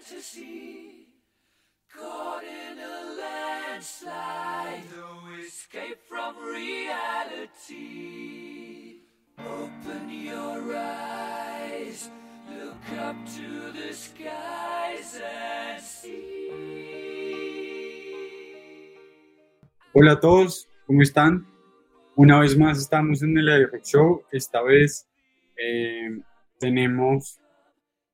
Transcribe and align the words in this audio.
fantasy, 0.00 1.06
caught 1.94 2.42
in 2.42 2.78
a 2.78 3.16
landslide, 3.20 4.84
no 4.96 5.20
escape 5.44 5.98
from 6.08 6.36
reality. 6.42 7.70
Open 9.38 10.10
your 10.10 10.76
eyes, 10.76 12.10
look 12.50 12.98
up 12.98 13.16
to 13.36 13.72
the 13.72 13.92
skies 13.92 15.20
and 15.22 15.82
see. 15.82 16.50
Hola 19.92 20.12
a 20.12 20.20
todos, 20.20 20.68
¿cómo 20.86 21.02
están? 21.02 21.46
Una 22.16 22.38
vez 22.40 22.56
más 22.56 22.78
estamos 22.78 23.22
en 23.22 23.36
el 23.36 23.70
Rock 23.70 23.84
Show. 23.84 24.22
Esta 24.30 24.62
vez 24.62 25.06
eh, 25.56 26.20
tenemos, 26.58 27.40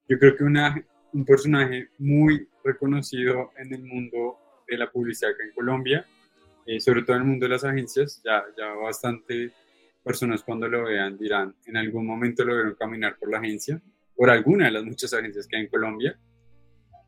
yo 0.09 0.19
creo 0.19 0.37
que 0.37 0.45
una, 0.45 0.85
un 1.17 1.25
personaje 1.25 1.89
muy 1.99 2.47
reconocido 2.63 3.51
en 3.57 3.73
el 3.73 3.83
mundo 3.83 4.37
de 4.69 4.77
la 4.77 4.91
publicidad 4.91 5.31
acá 5.31 5.45
en 5.45 5.55
Colombia, 5.55 6.07
eh, 6.67 6.79
sobre 6.79 7.03
todo 7.03 7.17
en 7.17 7.23
el 7.23 7.29
mundo 7.29 7.47
de 7.47 7.51
las 7.51 7.65
agencias. 7.65 8.21
Ya, 8.23 8.45
ya 8.57 8.75
bastante 8.75 9.51
personas 10.05 10.43
cuando 10.43 10.69
lo 10.69 10.85
vean 10.85 11.17
dirán, 11.17 11.55
en 11.65 11.79
algún 11.79 12.07
momento 12.07 12.45
lo 12.45 12.55
vieron 12.55 12.75
caminar 12.75 13.17
por 13.19 13.31
la 13.31 13.39
agencia, 13.39 13.81
por 14.15 14.29
alguna 14.29 14.67
de 14.67 14.73
las 14.73 14.85
muchas 14.85 15.15
agencias 15.15 15.47
que 15.47 15.57
hay 15.57 15.63
en 15.63 15.71
Colombia. 15.71 16.19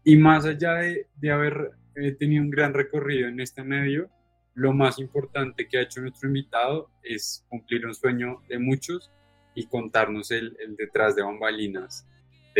Y 0.04 0.16
más 0.16 0.46
allá 0.46 0.74
de, 0.76 1.06
de 1.14 1.30
haber 1.30 1.72
eh, 1.96 2.12
tenido 2.12 2.42
un 2.42 2.50
gran 2.50 2.72
recorrido 2.72 3.28
en 3.28 3.40
este 3.40 3.62
medio, 3.62 4.08
lo 4.54 4.72
más 4.72 4.98
importante 4.98 5.68
que 5.68 5.76
ha 5.76 5.82
hecho 5.82 6.00
nuestro 6.00 6.28
invitado 6.28 6.90
es 7.02 7.44
cumplir 7.50 7.84
un 7.86 7.94
sueño 7.94 8.40
de 8.48 8.58
muchos 8.58 9.12
y 9.54 9.66
contarnos 9.66 10.30
el, 10.30 10.56
detrás 10.78 11.14
de 11.14 11.22
bambalinas 11.22 12.06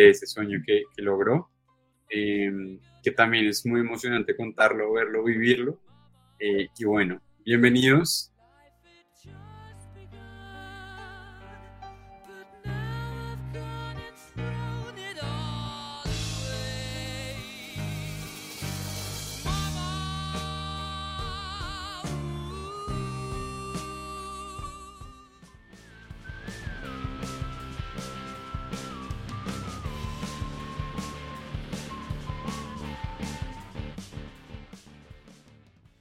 de 0.02 0.10
ese 0.10 0.26
sueño 0.26 0.62
que, 0.64 0.84
logró, 0.98 1.50
em, 2.08 2.78
que 3.02 3.10
también 3.10 3.46
es 3.46 3.66
muy 3.66 3.80
emocionante 3.80 4.36
contarlo, 4.36 4.92
verlo, 4.92 5.24
vivirlo. 5.24 5.80
Eh, 6.38 6.68
y 6.78 6.84
bueno, 6.84 7.20
bienvenidos 7.44 8.27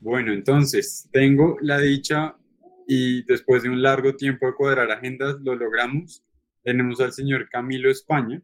Bueno, 0.07 0.31
entonces, 0.31 1.09
tengo 1.11 1.57
la 1.59 1.81
dicha 1.81 2.37
y 2.87 3.23
después 3.23 3.63
de 3.63 3.69
un 3.69 3.81
largo 3.81 4.15
tiempo 4.15 4.47
de 4.47 4.53
cuadrar 4.53 4.89
agendas, 4.89 5.35
lo 5.41 5.53
logramos. 5.53 6.23
Tenemos 6.63 7.01
al 7.01 7.11
señor 7.11 7.49
Camilo 7.49 7.91
España. 7.91 8.41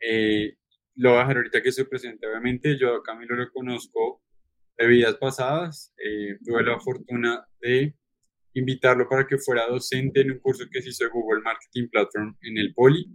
Eh, 0.00 0.56
lo 0.94 1.10
voy 1.10 1.18
a 1.18 1.20
dejar 1.20 1.36
ahorita 1.36 1.62
que 1.62 1.72
se 1.72 1.84
presente, 1.84 2.26
obviamente. 2.26 2.78
Yo 2.78 2.94
a 2.94 3.02
Camilo 3.02 3.36
lo 3.36 3.52
conozco 3.52 4.22
de 4.78 4.86
vidas 4.86 5.16
pasadas. 5.16 5.92
Eh, 6.02 6.38
tuve 6.42 6.62
la 6.62 6.80
fortuna 6.80 7.46
de 7.60 7.94
invitarlo 8.54 9.06
para 9.10 9.26
que 9.26 9.36
fuera 9.36 9.66
docente 9.66 10.22
en 10.22 10.30
un 10.30 10.38
curso 10.38 10.64
que 10.72 10.80
se 10.80 10.88
hizo 10.88 11.04
de 11.04 11.10
Google 11.10 11.42
Marketing 11.42 11.88
Platform 11.90 12.34
en 12.40 12.56
el 12.56 12.72
Poli, 12.72 13.06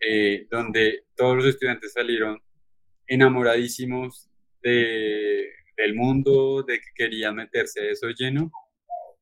eh, 0.00 0.48
donde 0.50 1.04
todos 1.14 1.36
los 1.36 1.46
estudiantes 1.46 1.92
salieron 1.92 2.40
enamoradísimos 3.06 4.28
de 4.60 5.52
del 5.76 5.94
mundo, 5.94 6.62
de 6.62 6.78
que 6.78 6.88
quería 6.94 7.32
meterse 7.32 7.90
eso 7.90 8.08
lleno. 8.10 8.50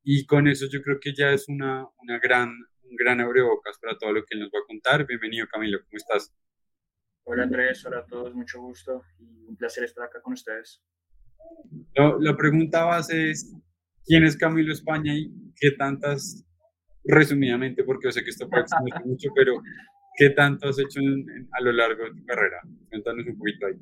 Y 0.03 0.25
con 0.25 0.47
eso 0.47 0.67
yo 0.71 0.81
creo 0.81 0.99
que 0.99 1.13
ya 1.13 1.31
es 1.31 1.49
una, 1.49 1.85
una 2.01 2.19
gran, 2.19 2.49
un 2.49 2.95
gran 2.95 3.19
abrebocas 3.19 3.77
para 3.79 3.97
todo 3.97 4.13
lo 4.13 4.23
que 4.23 4.35
él 4.35 4.41
nos 4.41 4.49
va 4.49 4.59
a 4.59 4.67
contar. 4.67 5.05
Bienvenido 5.05 5.47
Camilo, 5.51 5.79
¿cómo 5.79 5.97
estás? 5.97 6.33
Hola 7.23 7.43
Andrés, 7.43 7.83
hola 7.85 7.99
a 7.99 8.05
todos, 8.05 8.35
mucho 8.35 8.61
gusto 8.61 9.01
y 9.19 9.45
un 9.47 9.57
placer 9.57 9.83
estar 9.83 10.05
acá 10.05 10.21
con 10.21 10.33
ustedes. 10.33 10.83
la 12.19 12.37
pregunta 12.37 12.85
base 12.85 13.31
es, 13.31 13.51
¿quién 14.05 14.23
es 14.23 14.37
Camilo 14.37 14.71
España 14.71 15.13
y 15.15 15.31
qué 15.59 15.71
tantas, 15.71 16.45
resumidamente, 17.03 17.83
porque 17.83 18.07
yo 18.07 18.11
sé 18.11 18.23
que 18.23 18.29
esto 18.29 18.47
puede 18.47 18.65
mucho, 19.05 19.29
pero 19.35 19.59
qué 20.15 20.29
tanto 20.29 20.69
has 20.69 20.77
hecho 20.77 20.99
a 21.51 21.61
lo 21.61 21.71
largo 21.71 22.03
de 22.03 22.11
tu 22.11 22.25
carrera? 22.25 22.61
Cuéntanos 22.89 23.25
un 23.25 23.37
poquito 23.39 23.65
ahí. 23.65 23.73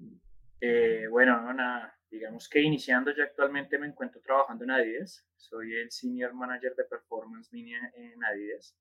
Eh, 0.61 1.07
bueno, 1.09 1.53
nada, 1.53 1.93
Digamos 2.13 2.47
que 2.47 2.61
iniciando, 2.61 3.11
yo 3.11 3.23
actualmente 3.23 3.79
me 3.79 3.87
encuentro 3.87 4.21
trabajando 4.21 4.63
en 4.65 4.69
Adidas. 4.69 5.25
Soy 5.35 5.73
el 5.73 5.89
Senior 5.89 6.31
Manager 6.35 6.75
de 6.75 6.83
Performance 6.83 7.51
Línea 7.51 7.91
en 7.95 8.23
Adidas. 8.23 8.77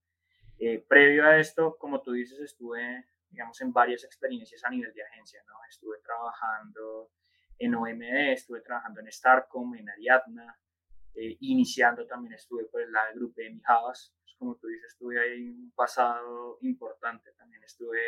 Eh, 0.58 0.84
previo 0.86 1.24
a 1.24 1.38
esto, 1.38 1.78
como 1.78 2.02
tú 2.02 2.12
dices, 2.12 2.38
estuve, 2.40 3.06
digamos, 3.30 3.58
en 3.62 3.72
varias 3.72 4.04
experiencias 4.04 4.62
a 4.64 4.68
nivel 4.68 4.92
de 4.92 5.02
agencia, 5.02 5.42
¿no? 5.46 5.54
Estuve 5.66 5.96
trabajando 6.04 7.10
en 7.58 7.74
OMD, 7.74 8.32
estuve 8.32 8.60
trabajando 8.60 9.00
en 9.00 9.10
Starcom, 9.10 9.76
en 9.76 9.88
Ariadna, 9.88 10.60
eh, 11.14 11.38
iniciando 11.40 12.06
también 12.06 12.34
estuve 12.34 12.68
lado 12.90 13.06
del 13.08 13.18
grupo 13.18 13.40
de 13.40 13.48
Mijabas, 13.48 14.14
pues, 14.22 14.34
como 14.36 14.56
tú 14.56 14.66
dices, 14.66 14.92
estuve 14.92 15.18
ahí 15.18 15.48
un 15.48 15.72
pasado 15.74 16.58
importante, 16.60 17.32
también 17.38 17.64
estuve 17.64 17.98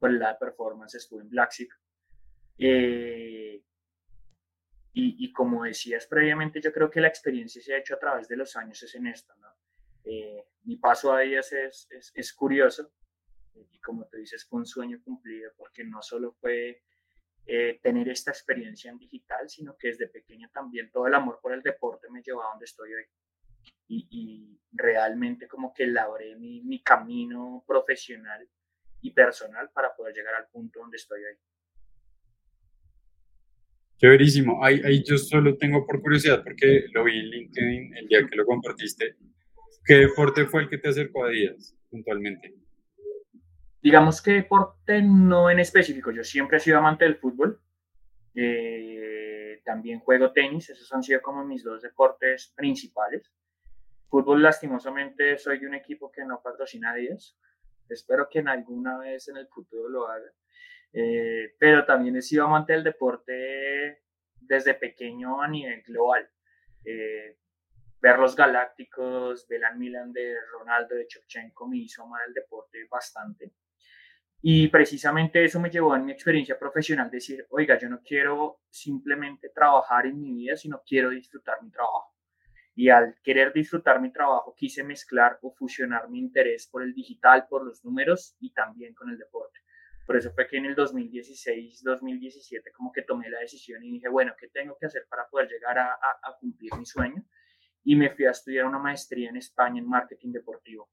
por 0.00 0.10
de 0.10 0.34
performance, 0.40 0.96
estuve 0.96 1.22
en 1.22 1.30
Blacksik. 1.30 1.72
Eh, 2.58 3.62
y, 4.96 5.32
como 5.32 5.64
decías 5.64 6.06
previamente, 6.06 6.60
yo 6.60 6.72
creo 6.72 6.88
que 6.88 7.00
la 7.00 7.08
experiencia 7.08 7.60
se 7.60 7.74
ha 7.74 7.78
hecho 7.78 7.96
a 7.96 7.98
través 7.98 8.28
de 8.28 8.36
los 8.36 8.54
años 8.54 8.80
es 8.80 8.94
en 8.94 9.08
esto, 9.08 9.34
¿no? 9.36 9.48
Eh, 10.04 10.46
mi 10.62 10.76
paso 10.76 11.12
a 11.12 11.24
ellas 11.24 11.52
es, 11.52 11.88
es, 12.14 12.32
curioso 12.32 12.92
y 13.54 13.80
como 13.80 14.06
te 14.06 14.18
dices, 14.18 14.46
fue 14.46 14.60
un 14.60 14.66
sueño 14.66 15.00
cumplido 15.02 15.50
porque 15.56 15.82
no 15.82 16.02
solo 16.02 16.32
fue 16.32 16.82
eh, 17.46 17.80
tener 17.82 18.08
esta 18.08 18.30
experiencia 18.30 18.90
en 18.90 18.98
digital, 18.98 19.48
sino 19.48 19.76
que 19.76 19.88
desde 19.88 20.08
pequeño 20.08 20.48
también 20.52 20.90
todo 20.90 21.06
el 21.06 21.14
amor 21.14 21.40
por 21.42 21.54
el 21.54 21.62
deporte 21.62 22.08
me 22.10 22.22
llevó 22.22 22.44
a 22.44 22.50
donde 22.50 22.66
estoy 22.66 22.94
hoy. 22.94 23.04
Y, 23.88 24.06
y 24.10 24.60
realmente 24.72 25.48
como 25.48 25.72
que 25.72 25.86
labré 25.86 26.36
mi, 26.36 26.60
mi 26.62 26.82
camino 26.82 27.64
profesional 27.66 28.48
y 29.00 29.10
personal 29.10 29.70
para 29.70 29.94
poder 29.96 30.14
llegar 30.14 30.34
al 30.34 30.48
punto 30.48 30.80
donde 30.80 30.98
estoy 30.98 31.24
hoy. 31.24 31.36
Chéverísimo. 33.98 34.64
Ahí, 34.64 34.80
ahí 34.84 35.02
yo 35.04 35.16
solo 35.18 35.56
tengo 35.56 35.86
por 35.86 36.02
curiosidad, 36.02 36.42
porque 36.42 36.86
lo 36.92 37.04
vi 37.04 37.18
en 37.18 37.30
LinkedIn 37.30 37.96
el 37.96 38.08
día 38.08 38.26
que 38.26 38.36
lo 38.36 38.44
compartiste. 38.44 39.16
¿Qué 39.84 39.94
deporte 39.94 40.46
fue 40.46 40.62
el 40.62 40.68
que 40.68 40.78
te 40.78 40.88
acercó 40.88 41.24
a 41.24 41.28
Díaz 41.30 41.76
puntualmente? 41.90 42.54
Digamos 43.82 44.22
que 44.22 44.32
deporte 44.32 45.02
no 45.02 45.50
en 45.50 45.58
específico. 45.58 46.10
Yo 46.10 46.24
siempre 46.24 46.56
he 46.56 46.60
sido 46.60 46.78
amante 46.78 47.04
del 47.04 47.16
fútbol. 47.16 47.60
Eh, 48.34 49.60
también 49.62 50.00
juego 50.00 50.32
tenis. 50.32 50.70
Esos 50.70 50.90
han 50.92 51.02
sido 51.02 51.20
como 51.20 51.44
mis 51.44 51.62
dos 51.62 51.82
deportes 51.82 52.52
principales. 52.56 53.30
Fútbol, 54.08 54.42
lastimosamente, 54.42 55.36
soy 55.36 55.58
de 55.58 55.66
un 55.66 55.74
equipo 55.74 56.10
que 56.10 56.24
no 56.24 56.40
patrocina 56.42 56.92
a 56.92 56.94
Díaz. 56.94 57.36
Espero 57.88 58.28
que 58.30 58.38
en 58.38 58.48
alguna 58.48 58.98
vez 58.98 59.28
en 59.28 59.36
el 59.36 59.48
futuro 59.48 59.88
lo 59.88 60.08
haga. 60.08 60.32
Eh, 60.96 61.56
pero 61.58 61.84
también 61.84 62.16
he 62.16 62.22
sido 62.22 62.44
amante 62.44 62.72
del 62.72 62.84
deporte 62.84 64.04
desde 64.38 64.74
pequeño 64.74 65.42
a 65.42 65.48
nivel 65.48 65.82
global. 65.82 66.30
Eh, 66.84 67.36
ver 68.00 68.18
los 68.18 68.36
galácticos, 68.36 69.48
al 69.50 69.78
Milan 69.78 70.12
de 70.12 70.36
Ronaldo, 70.52 70.94
de 70.94 71.08
Chevchenko, 71.08 71.66
me 71.66 71.78
hizo 71.78 72.04
amar 72.04 72.20
el 72.28 72.34
deporte 72.34 72.86
bastante. 72.88 73.52
Y 74.40 74.68
precisamente 74.68 75.42
eso 75.42 75.58
me 75.58 75.70
llevó 75.70 75.96
en 75.96 76.04
mi 76.04 76.12
experiencia 76.12 76.58
profesional 76.58 77.10
decir, 77.10 77.46
oiga, 77.48 77.78
yo 77.78 77.88
no 77.88 78.02
quiero 78.02 78.60
simplemente 78.68 79.48
trabajar 79.48 80.06
en 80.06 80.20
mi 80.20 80.34
vida, 80.34 80.54
sino 80.54 80.82
quiero 80.86 81.10
disfrutar 81.10 81.62
mi 81.62 81.70
trabajo. 81.70 82.14
Y 82.76 82.90
al 82.90 83.16
querer 83.22 83.52
disfrutar 83.52 84.00
mi 84.00 84.12
trabajo, 84.12 84.54
quise 84.54 84.84
mezclar 84.84 85.38
o 85.42 85.50
fusionar 85.50 86.08
mi 86.10 86.18
interés 86.18 86.68
por 86.70 86.82
el 86.82 86.92
digital, 86.92 87.46
por 87.48 87.64
los 87.64 87.84
números 87.84 88.36
y 88.38 88.52
también 88.52 88.94
con 88.94 89.08
el 89.08 89.16
deporte. 89.16 89.60
Por 90.06 90.16
eso 90.18 90.30
fue 90.32 90.46
que 90.46 90.58
en 90.58 90.66
el 90.66 90.74
2016, 90.74 91.82
2017 91.82 92.72
como 92.72 92.92
que 92.92 93.02
tomé 93.02 93.30
la 93.30 93.40
decisión 93.40 93.82
y 93.82 93.92
dije, 93.92 94.08
bueno, 94.08 94.34
¿qué 94.38 94.48
tengo 94.48 94.76
que 94.78 94.86
hacer 94.86 95.06
para 95.08 95.26
poder 95.28 95.48
llegar 95.48 95.78
a, 95.78 95.98
cumplir 96.38 96.74
mi 96.76 96.84
sueño? 96.84 97.24
Y 97.82 97.96
me 97.96 98.10
fui 98.10 98.26
a 98.26 98.30
estudiar 98.30 98.66
una 98.66 98.78
maestría 98.78 99.30
en 99.30 99.36
España 99.36 99.80
en 99.80 99.88
marketing 99.88 100.32
deportivo. 100.32 100.90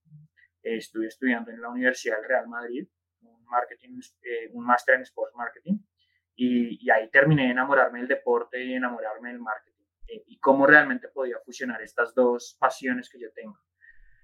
Eh, 0.63 0.77
estuve 0.77 1.07
estudiando 1.07 1.51
en 1.51 1.61
la 1.61 1.69
Universidad 1.69 2.17
del 2.17 2.29
Real 2.29 2.47
Madrid, 2.47 2.87
un, 3.21 3.43
marketing, 3.45 3.99
eh, 4.21 4.49
un 4.53 4.65
máster 4.65 4.95
en 4.95 5.01
sports 5.01 5.35
marketing, 5.35 5.79
y, 6.35 6.85
y, 6.85 6.89
ahí 6.89 7.09
terminé 7.09 7.43
de 7.43 7.51
enamorarme 7.51 7.99
del 7.99 8.07
deporte 8.07 8.63
y 8.63 8.73
enamorarme 8.73 9.29
del 9.29 9.39
marketing, 9.39 9.85
eh, 10.07 10.23
y 10.27 10.39
cómo 10.39 10.65
realmente 10.65 11.09
podía 11.09 11.37
fusionar 11.43 11.81
estas 11.81 12.15
dos 12.15 12.55
pasiones 12.59 13.09
que 13.09 13.19
yo 13.19 13.31
tengo. 13.33 13.57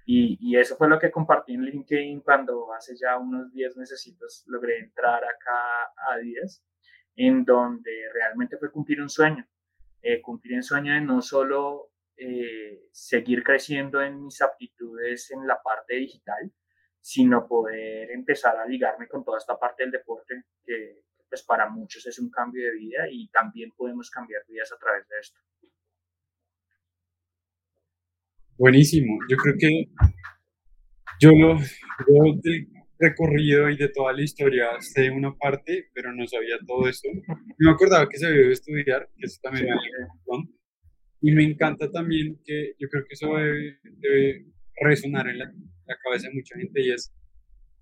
Y, 0.09 0.55
eso 0.57 0.77
fue 0.77 0.87
lo 0.87 0.97
que 0.99 1.11
compartí 1.11 1.53
en 1.53 1.65
LinkedIn 1.65 2.21
cuando 2.21 2.73
hace 2.73 2.95
ya 2.95 3.17
unos 3.17 3.51
10 3.51 3.75
meses 3.75 4.45
logré 4.47 4.79
entrar 4.79 5.21
acá 5.25 5.91
a 6.09 6.17
10. 6.17 6.63
en 7.17 7.43
donde 7.43 7.91
realmente 8.13 8.57
fue 8.57 8.71
cumplir 8.71 9.01
un 9.01 9.09
sueño, 9.09 9.45
eh, 10.01 10.21
cumplir 10.21 10.55
un 10.55 10.63
sueño 10.63 10.93
de 10.93 11.01
no 11.01 11.21
solo 11.21 11.91
eh, 12.15 12.87
seguir 12.91 13.43
creciendo 13.43 14.01
en 14.01 14.23
mis 14.23 14.41
aptitudes 14.41 15.31
en 15.31 15.45
la 15.45 15.61
parte 15.61 15.95
digital, 15.95 16.53
sino 17.01 17.47
poder 17.47 18.11
empezar 18.11 18.57
a 18.57 18.65
ligarme 18.65 19.07
con 19.09 19.25
toda 19.25 19.39
esta 19.39 19.59
parte 19.59 19.83
del 19.83 19.91
deporte 19.91 20.45
que 20.63 21.03
pues 21.27 21.43
para 21.43 21.69
muchos 21.69 22.05
es 22.05 22.17
un 22.19 22.29
cambio 22.29 22.63
de 22.63 22.77
vida 22.77 23.09
y 23.09 23.27
también 23.29 23.71
podemos 23.75 24.09
cambiar 24.09 24.43
vidas 24.47 24.71
a 24.71 24.77
través 24.77 25.05
de 25.09 25.19
esto. 25.19 25.39
Buenísimo. 28.57 29.19
Yo 29.29 29.37
creo 29.37 29.55
que 29.59 29.85
yo 31.19 31.31
lo 31.31 31.59
yo 31.59 32.39
del 32.41 32.67
recorrido 32.99 33.69
y 33.69 33.77
de 33.77 33.89
toda 33.89 34.13
la 34.13 34.23
historia 34.23 34.65
sé 34.79 35.11
una 35.11 35.35
parte, 35.35 35.89
pero 35.93 36.11
no 36.13 36.25
sabía 36.27 36.57
todo 36.65 36.87
eso. 36.89 37.07
No 37.27 37.35
me 37.59 37.71
acordaba 37.71 38.07
que 38.09 38.17
se 38.17 38.25
había 38.25 38.49
estudiar, 38.49 39.07
que 39.15 39.25
eso 39.25 39.39
también 39.43 39.67
me 39.67 40.43
Y 41.21 41.31
me 41.31 41.43
encanta 41.43 41.91
también 41.91 42.39
que 42.43 42.73
yo 42.79 42.87
creo 42.89 43.03
que 43.03 43.13
eso 43.13 43.35
debe, 43.35 44.45
resonar 44.81 45.27
en 45.27 45.39
la, 45.39 45.51
cabeza 46.03 46.27
de 46.27 46.35
mucha 46.35 46.55
gente 46.55 46.81
y 46.81 46.91
es 46.91 47.13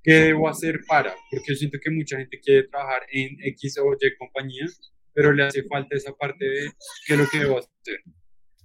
¿qué 0.03 0.13
debo 0.13 0.47
hacer 0.47 0.79
para? 0.87 1.13
Porque 1.31 1.45
yo 1.49 1.55
siento 1.55 1.77
que 1.81 1.91
mucha 1.91 2.17
gente 2.17 2.39
quiere 2.39 2.67
trabajar 2.67 3.03
en 3.11 3.37
X 3.41 3.77
o 3.79 3.93
Y 3.93 4.17
compañía, 4.17 4.65
pero 5.13 5.31
le 5.31 5.43
hace 5.43 5.63
falta 5.63 5.95
esa 5.95 6.13
parte 6.13 6.45
de 6.45 6.69
qué 7.07 7.13
es 7.13 7.19
lo 7.19 7.27
que 7.27 7.39
debo 7.39 7.59
hacer. 7.59 7.99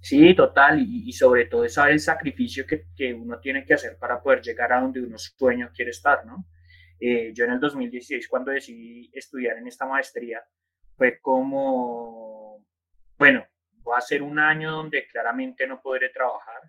Sí, 0.01 0.33
total, 0.35 0.79
y, 0.81 1.13
sobre 1.13 1.45
todo 1.45 1.67
saber 1.69 1.93
el 1.93 1.99
sacrificio 1.99 2.65
que, 2.65 2.85
que, 2.95 3.13
uno 3.13 3.39
tiene 3.39 3.63
que 3.63 3.75
hacer 3.75 3.97
para 3.99 4.21
poder 4.21 4.41
llegar 4.41 4.73
a 4.73 4.81
donde 4.81 4.99
uno 4.99 5.17
sueño 5.17 5.69
quiere 5.73 5.91
estar, 5.91 6.25
¿no? 6.25 6.45
Eh, 6.99 7.31
yo 7.33 7.45
en 7.45 7.51
el 7.51 7.59
2016, 7.59 8.27
cuando 8.27 8.51
decidí 8.51 9.09
estudiar 9.13 9.57
en 9.57 9.67
esta 9.67 9.85
maestría, 9.85 10.43
fue 10.95 11.19
como, 11.19 12.65
bueno, 13.17 13.45
va 13.87 13.97
a 13.97 14.01
ser 14.01 14.23
un 14.23 14.39
año 14.39 14.71
donde 14.71 15.07
claramente 15.07 15.65
no 15.67 15.81
podré 15.81 16.09
trabajar, 16.09 16.61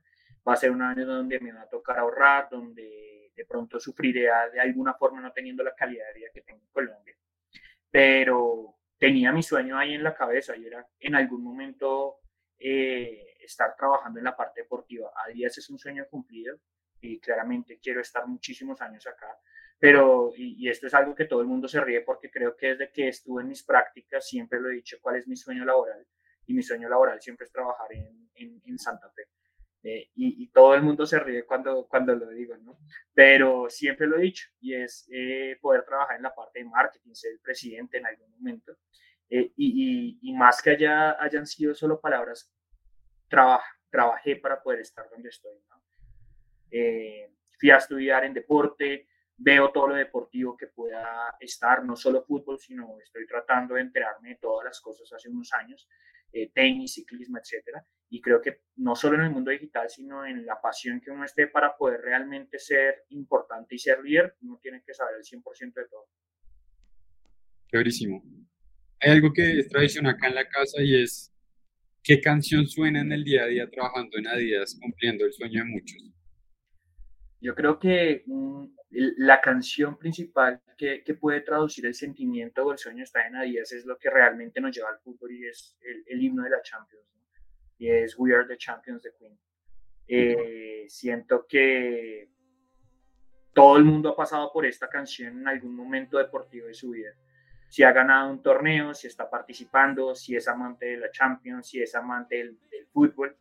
va 0.47 0.55
a 0.55 0.57
ser 0.57 0.71
un 0.71 0.83
año 0.83 1.07
donde 1.07 1.41
me 1.41 1.53
va 1.53 1.63
a 1.63 1.69
tocar 1.69 1.99
ahorrar, 1.99 2.49
donde 2.51 3.31
de 3.35 3.45
pronto 3.45 3.79
sufriré 3.79 4.29
de 4.53 4.61
alguna 4.61 4.95
forma 4.95 5.21
no 5.21 5.33
teniendo 5.33 5.63
la 5.63 5.75
calidad 5.75 6.07
de 6.09 6.21
vida 6.21 6.29
que 6.33 6.43
tengo 6.43 6.61
en 6.61 6.73
Colombia. 6.73 7.15
Pero 7.91 8.77
tenía 8.99 9.33
mi 9.33 9.43
sueño 9.43 9.79
ahí 9.79 9.95
en 9.95 10.03
la 10.03 10.15
cabeza 10.15 10.57
y 10.57 10.67
era 10.67 10.87
en 11.01 11.15
algún 11.15 11.43
momento 11.43 12.22
eh, 12.63 13.37
estar 13.41 13.75
trabajando 13.77 14.19
en 14.19 14.25
la 14.25 14.37
parte 14.37 14.63
deportiva. 14.63 15.11
A 15.17 15.29
días 15.29 15.57
es 15.59 15.69
un 15.71 15.79
sueño 15.79 16.07
cumplido 16.11 16.59
y 17.01 17.19
claramente 17.19 17.79
quiero 17.83 18.01
estar 18.01 18.27
muchísimos 18.27 18.81
años 18.81 19.07
acá, 19.07 19.37
pero, 19.83 20.33
y, 20.37 20.69
esto 20.69 20.87
es 20.87 20.95
algo 20.95 21.13
que 21.13 21.25
todo 21.25 21.41
el 21.41 21.49
mundo 21.49 21.67
se 21.67 21.81
ríe 21.81 22.03
porque 22.03 22.31
creo 22.31 22.57
que 22.57 22.69
desde 22.69 22.93
que 22.93 23.09
estuve 23.09 23.43
en 23.43 23.49
mis 23.49 23.65
prácticas 23.65 24.25
siempre 24.29 24.61
lo 24.61 24.71
he 24.71 24.75
dicho, 24.75 24.99
cuál 25.03 25.17
es 25.17 25.27
mi 25.27 25.35
sueño 25.35 25.65
laboral, 25.65 26.07
y 26.47 26.55
mi 26.55 26.63
sueño 26.63 26.89
laboral 26.89 27.21
siempre 27.21 27.47
es 27.47 27.53
trabajar 27.53 27.89
en, 27.93 28.31
en, 28.65 28.79
Santa 28.79 29.11
Fe. 29.11 29.23
Eh, 29.83 30.11
y, 30.15 30.47
todo 30.53 30.77
el 30.77 30.83
mundo 30.83 31.05
se 31.05 31.19
ríe 31.19 31.45
cuando, 31.45 31.89
cuando 31.89 32.15
lo 32.15 32.29
digo, 32.31 32.57
¿no? 32.59 32.79
Pero 33.13 33.69
siempre 33.69 34.07
lo 34.07 34.19
he 34.19 34.23
dicho 34.23 34.51
y 34.61 34.75
es 34.75 35.09
eh, 35.13 35.59
poder 35.61 35.85
trabajar 35.85 36.15
en 36.15 36.23
la 36.23 36.33
parte 36.33 36.61
de 36.61 36.67
marketing, 36.67 37.15
ser 37.15 37.33
el 37.33 37.41
presidente 37.41 37.99
en 37.99 38.07
algún 38.07 38.31
momento. 38.31 38.77
Eh, 39.35 39.51
y, 39.57 40.19
y, 40.21 40.33
más 40.35 40.61
que 40.61 40.73
haya, 40.73 41.17
hayan 41.19 41.47
sido 41.47 41.75
solo 41.75 41.99
palabras, 41.99 42.53
trabajé 43.89 44.37
para 44.37 44.63
poder 44.63 44.81
estar 44.81 45.09
donde 45.09 45.31
estoy. 45.31 45.57
Eh, 46.71 47.33
fui 47.59 47.71
a 47.71 47.79
estudiar 47.79 48.27
en 48.27 48.35
deporte, 48.35 49.09
veo 49.39 49.73
todo 49.73 49.89
lo 49.89 49.95
deportivo 49.95 50.55
que 50.55 50.67
pueda 50.67 51.35
estar, 51.41 51.83
no 51.83 51.97
solo 51.97 52.23
fútbol, 52.23 52.59
sino 52.59 52.99
estoy 53.01 53.27
tratando 53.27 53.77
de 53.77 53.81
enterarme 53.81 54.29
de 54.29 54.37
todas 54.37 54.67
las 54.67 54.79
cosas 54.83 55.11
hace 55.11 55.31
unos 55.31 55.51
años, 55.55 55.89
eh, 56.31 56.51
tenis, 56.53 56.93
ciclismo, 56.93 57.39
etcétera. 57.39 57.83
Y 58.11 58.21
creo 58.21 58.43
que 58.43 58.65
no 58.77 58.95
solo 58.95 59.15
en 59.15 59.23
el 59.23 59.31
mundo 59.31 59.51
digital, 59.51 59.89
sino 59.89 60.27
en 60.27 60.45
la 60.45 60.61
pasión 60.61 61.01
que 61.01 61.11
uno 61.11 61.25
esté 61.25 61.47
para 61.47 61.75
poder 61.75 62.03
realmente 62.03 62.59
ser 62.59 63.07
importante 63.09 63.77
y 63.77 63.79
ser 63.79 64.03
líder, 64.05 64.37
uno 64.43 64.59
tiene 64.61 64.83
que 64.85 64.93
saber 64.93 65.15
el 65.17 65.25
100% 65.25 65.73
de 65.73 65.89
todo. 65.89 66.07
Chéverísimo 67.69 68.23
hay 69.03 69.11
algo 69.11 69.33
que 69.33 69.59
es 69.59 69.69
tradición 69.69 70.07
acá 70.07 70.29
en 70.29 70.37
la 70.37 70.49
casa 70.49 70.81
y 70.81 71.03
es 71.03 71.33
qué 72.03 72.21
canción 72.21 72.67
suena 72.67 73.01
en 73.01 73.11
el 73.11 73.25
día 73.25 73.43
a 73.43 73.47
día 73.47 73.69
trabajando 73.69 74.17
en 74.17 74.29
Adidas, 74.29 74.79
cumpliendo 74.81 75.25
el 75.25 75.33
sueño 75.33 75.65
de 75.65 75.71
muchos. 75.71 76.03
Yo 77.41 77.55
creo 77.57 77.81
que 77.81 78.23
mm, 78.27 78.65
la 78.91 79.41
canción 79.41 79.99
principal 79.99 80.63
que, 80.79 81.03
que, 81.03 81.15
puede 81.15 81.41
traducir 81.41 81.85
el 81.87 81.95
sentimiento 81.95 82.65
o 82.65 82.71
el 82.71 82.79
sueño 82.79 83.03
está 83.03 83.27
en 83.27 83.35
Adidas 83.35 83.73
es 83.73 83.85
lo 83.85 83.99
que 83.99 84.09
realmente 84.09 84.61
nos 84.61 84.77
lleva 84.77 84.91
al 84.91 85.01
fútbol 85.01 85.33
y 85.33 85.47
es 85.49 85.77
el, 86.07 86.23
himno 86.23 86.45
de 86.45 86.51
la 86.51 86.63
Champions. 86.63 87.05
Y 87.79 87.89
es 87.89 88.17
We 88.17 88.33
Are 88.33 88.47
the 88.47 88.57
Champions 88.57 89.03
de 89.03 89.11
Queen. 89.19 89.37
Eh, 90.07 90.85
siento 90.87 91.47
que 91.49 92.29
todo 93.53 93.77
el 93.77 93.85
mundo 93.85 94.11
ha 94.11 94.17
pasado 94.17 94.53
por 94.53 94.65
esta 94.65 94.89
canción 94.89 95.41
en 95.41 95.49
algún 95.49 95.75
momento 95.75 96.19
deportivo 96.19 96.69
de 96.69 96.75
su 96.75 96.91
vida 96.91 97.13
si 97.73 97.83
ha 97.85 97.93
ganado 97.93 98.31
un 98.31 98.43
torneo, 98.43 98.93
si 98.93 99.07
está 99.07 99.31
participando, 99.31 100.15
si 100.15 100.37
es 100.37 100.47
amante 100.47 100.85
de 100.85 100.99
la 100.99 101.11
Champions, 101.11 101.67
si 101.67 101.81
es 101.81 101.95
amante 101.95 102.37
del, 102.37 102.59
fútbol. 102.93 103.35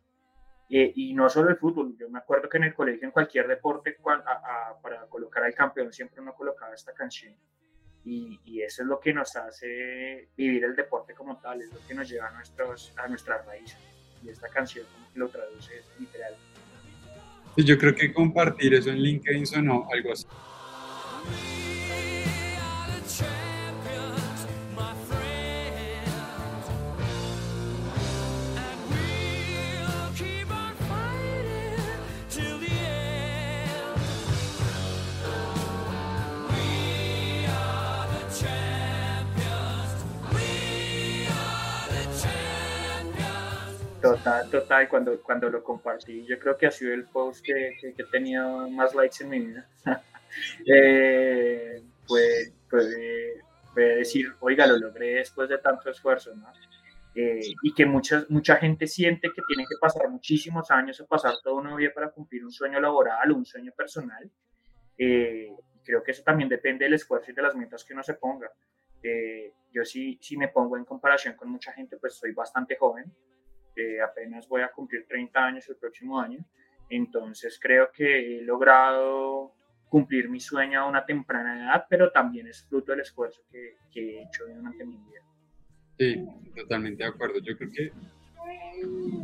Eh, 0.70 0.90
y 0.96 1.12
no 1.12 1.28
solo 1.28 1.50
el 1.50 1.58
fútbol, 1.58 1.94
yo 1.98 2.08
me 2.08 2.18
acuerdo 2.18 2.48
que 2.48 2.56
en 2.56 2.64
el 2.64 2.72
colegio, 2.72 3.04
en 3.04 3.10
cualquier 3.10 3.46
deporte, 3.46 3.94
para 4.02 5.06
colocar 5.10 5.44
al 5.44 5.52
campeón, 5.52 5.92
siempre 5.92 6.22
uno 6.22 6.32
colocaba 6.32 6.74
esta 6.74 6.94
canción. 6.94 7.34
Y, 8.06 8.40
y, 8.46 8.62
eso 8.62 8.80
es 8.80 8.88
lo 8.88 8.98
que 8.98 9.12
nos 9.12 9.36
hace 9.36 10.30
vivir 10.34 10.64
el 10.64 10.74
deporte 10.76 11.12
como 11.12 11.38
tal, 11.38 11.60
es 11.60 11.70
lo 11.70 11.86
que 11.86 11.92
nos 11.92 12.08
lleva 12.08 12.28
a, 12.28 12.30
nuestros, 12.30 12.94
a 12.96 13.08
nuestras 13.08 13.44
raíces. 13.44 13.76
Y 14.24 14.30
esta 14.30 14.48
canción 14.48 14.86
lo 15.14 15.28
traduce 15.28 15.82
literal. 15.98 16.34
Yo 17.58 17.76
creo 17.76 17.94
que 17.94 18.14
compartir 18.14 18.72
eso 18.72 18.88
en 18.88 18.96
LinkedIn 18.96 19.44
sonó 19.44 19.86
algo 19.92 20.12
así. 20.12 20.26
Total, 44.12 44.50
total, 44.50 44.88
cuando, 44.90 45.22
cuando 45.22 45.48
lo 45.48 45.64
compartí, 45.64 46.26
yo 46.26 46.38
creo 46.38 46.58
que 46.58 46.66
ha 46.66 46.70
sido 46.70 46.92
el 46.92 47.04
post 47.04 47.42
que, 47.42 47.78
que, 47.80 47.94
he 47.96 48.04
tenido 48.04 48.68
más 48.68 48.94
likes 48.94 49.24
en 49.24 49.30
mi 49.30 49.38
vida. 49.40 49.66
eh, 50.66 51.82
puede, 52.06 52.52
decir, 53.74 54.34
oiga, 54.40 54.66
lo 54.66 54.76
logré 54.76 55.14
después 55.14 55.48
de 55.48 55.56
tanto 55.56 55.88
esfuerzo, 55.88 56.34
¿no? 56.34 56.46
Eh, 57.14 57.40
y 57.62 57.72
que 57.72 57.86
mucha, 57.86 58.26
mucha 58.28 58.56
gente 58.56 58.86
siente 58.86 59.30
que 59.34 59.40
tiene 59.48 59.64
que 59.64 59.76
pasar 59.80 60.10
muchísimos 60.10 60.70
años 60.70 61.00
o 61.00 61.06
pasar 61.06 61.36
toda 61.42 61.56
una 61.56 61.74
vida 61.74 61.90
para 61.94 62.10
cumplir 62.10 62.44
un 62.44 62.52
sueño 62.52 62.80
laboral 62.80 63.30
o 63.30 63.36
un 63.36 63.46
sueño 63.46 63.72
personal. 63.74 64.30
Eh, 64.98 65.56
creo 65.82 66.02
que 66.02 66.10
eso 66.10 66.22
también 66.22 66.50
depende 66.50 66.84
del 66.84 66.94
esfuerzo 66.94 67.30
y 67.30 67.34
de 67.34 67.40
las 67.40 67.56
metas 67.56 67.82
que 67.82 67.94
uno 67.94 68.02
se 68.02 68.12
ponga. 68.12 68.50
Eh, 69.02 69.54
yo 69.72 69.86
sí, 69.86 70.18
sí 70.20 70.36
me 70.36 70.48
pongo 70.48 70.76
en 70.76 70.84
comparación 70.84 71.34
con 71.34 71.48
mucha 71.48 71.72
gente, 71.72 71.96
pues 71.96 72.14
soy 72.14 72.32
bastante 72.32 72.76
joven, 72.76 73.10
apenas 74.04 74.48
voy 74.48 74.62
a 74.62 74.68
cumplir 74.68 75.06
30 75.06 75.44
años 75.44 75.68
el 75.68 75.76
próximo 75.76 76.20
año. 76.20 76.38
Entonces 76.88 77.58
creo 77.60 77.90
que 77.92 78.38
he 78.38 78.42
logrado 78.42 79.54
cumplir 79.88 80.28
mi 80.28 80.40
sueño 80.40 80.80
a 80.80 80.86
una 80.86 81.04
temprana 81.04 81.56
edad, 81.56 81.86
pero 81.88 82.10
también 82.10 82.46
es 82.46 82.64
fruto 82.64 82.92
del 82.92 83.00
esfuerzo 83.00 83.42
que, 83.50 83.76
que 83.90 84.18
he 84.18 84.22
hecho 84.22 84.44
durante 84.46 84.84
mi 84.84 84.96
vida. 84.96 85.20
Sí, 85.98 86.26
totalmente 86.56 87.02
de 87.02 87.10
acuerdo. 87.10 87.38
Yo 87.40 87.56
creo 87.56 87.70
que 87.70 87.92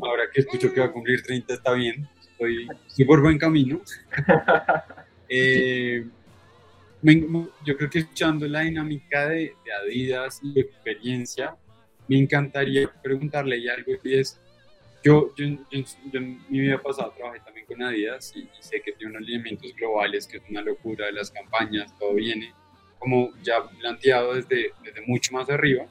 ahora 0.03 0.25
que 0.33 0.41
escucho 0.41 0.73
que 0.73 0.81
va 0.81 0.87
a 0.87 0.93
cumplir 0.93 1.23
30 1.23 1.55
está 1.55 1.73
bien, 1.73 2.09
estoy, 2.21 2.69
por 3.07 3.23
buen 3.23 3.39
camino. 3.39 3.81
eh, 5.29 6.07
yo 7.03 7.77
creo 7.77 7.91
que 7.91 8.01
escuchando 8.01 8.47
la 8.47 8.61
dinámica 8.61 9.29
de, 9.29 9.55
de 9.65 9.73
Adidas 9.83 10.41
y 10.43 10.59
experiencia, 10.59 11.57
me 12.09 12.19
encantaría 12.19 12.91
preguntarle 13.03 13.71
algo 13.71 13.93
y 14.03 14.15
es, 14.15 14.41
yo, 15.05 15.33
yo, 15.37 15.45
en 15.45 16.43
mi 16.49 16.61
vida 16.61 16.79
pasada 16.83 17.13
trabajé 17.15 17.41
también 17.41 17.67
con 17.67 17.83
Adidas 17.83 18.35
y, 18.35 18.49
sé 18.61 18.81
que 18.81 18.93
tiene 18.93 19.17
unos 19.17 19.29
elementos 19.29 19.75
globales, 19.77 20.27
que 20.27 20.39
es 20.39 20.43
una 20.49 20.63
locura 20.63 21.07
de 21.07 21.13
las 21.13 21.31
campañas, 21.31 21.97
todo 21.99 22.15
viene 22.15 22.53
como 22.99 23.31
ya 23.43 23.63
planteado 23.79 24.35
desde, 24.35 24.73
desde 24.83 25.01
mucho 25.07 25.33
más 25.33 25.49
arriba. 25.49 25.87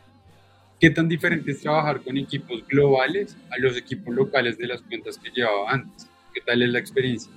¿Qué 0.79 0.89
tan 0.89 1.07
diferente 1.07 1.51
es 1.51 1.61
trabajar 1.61 2.01
con 2.01 2.17
equipos 2.17 2.67
globales 2.67 3.35
a 3.49 3.57
los 3.59 3.77
equipos 3.77 4.13
locales 4.13 4.57
de 4.57 4.67
las 4.67 4.81
cuentas 4.81 5.17
que 5.17 5.31
llevaba 5.31 5.71
antes? 5.71 6.07
¿Qué 6.33 6.41
tal 6.41 6.61
es 6.61 6.69
la 6.69 6.79
experiencia 6.79 7.31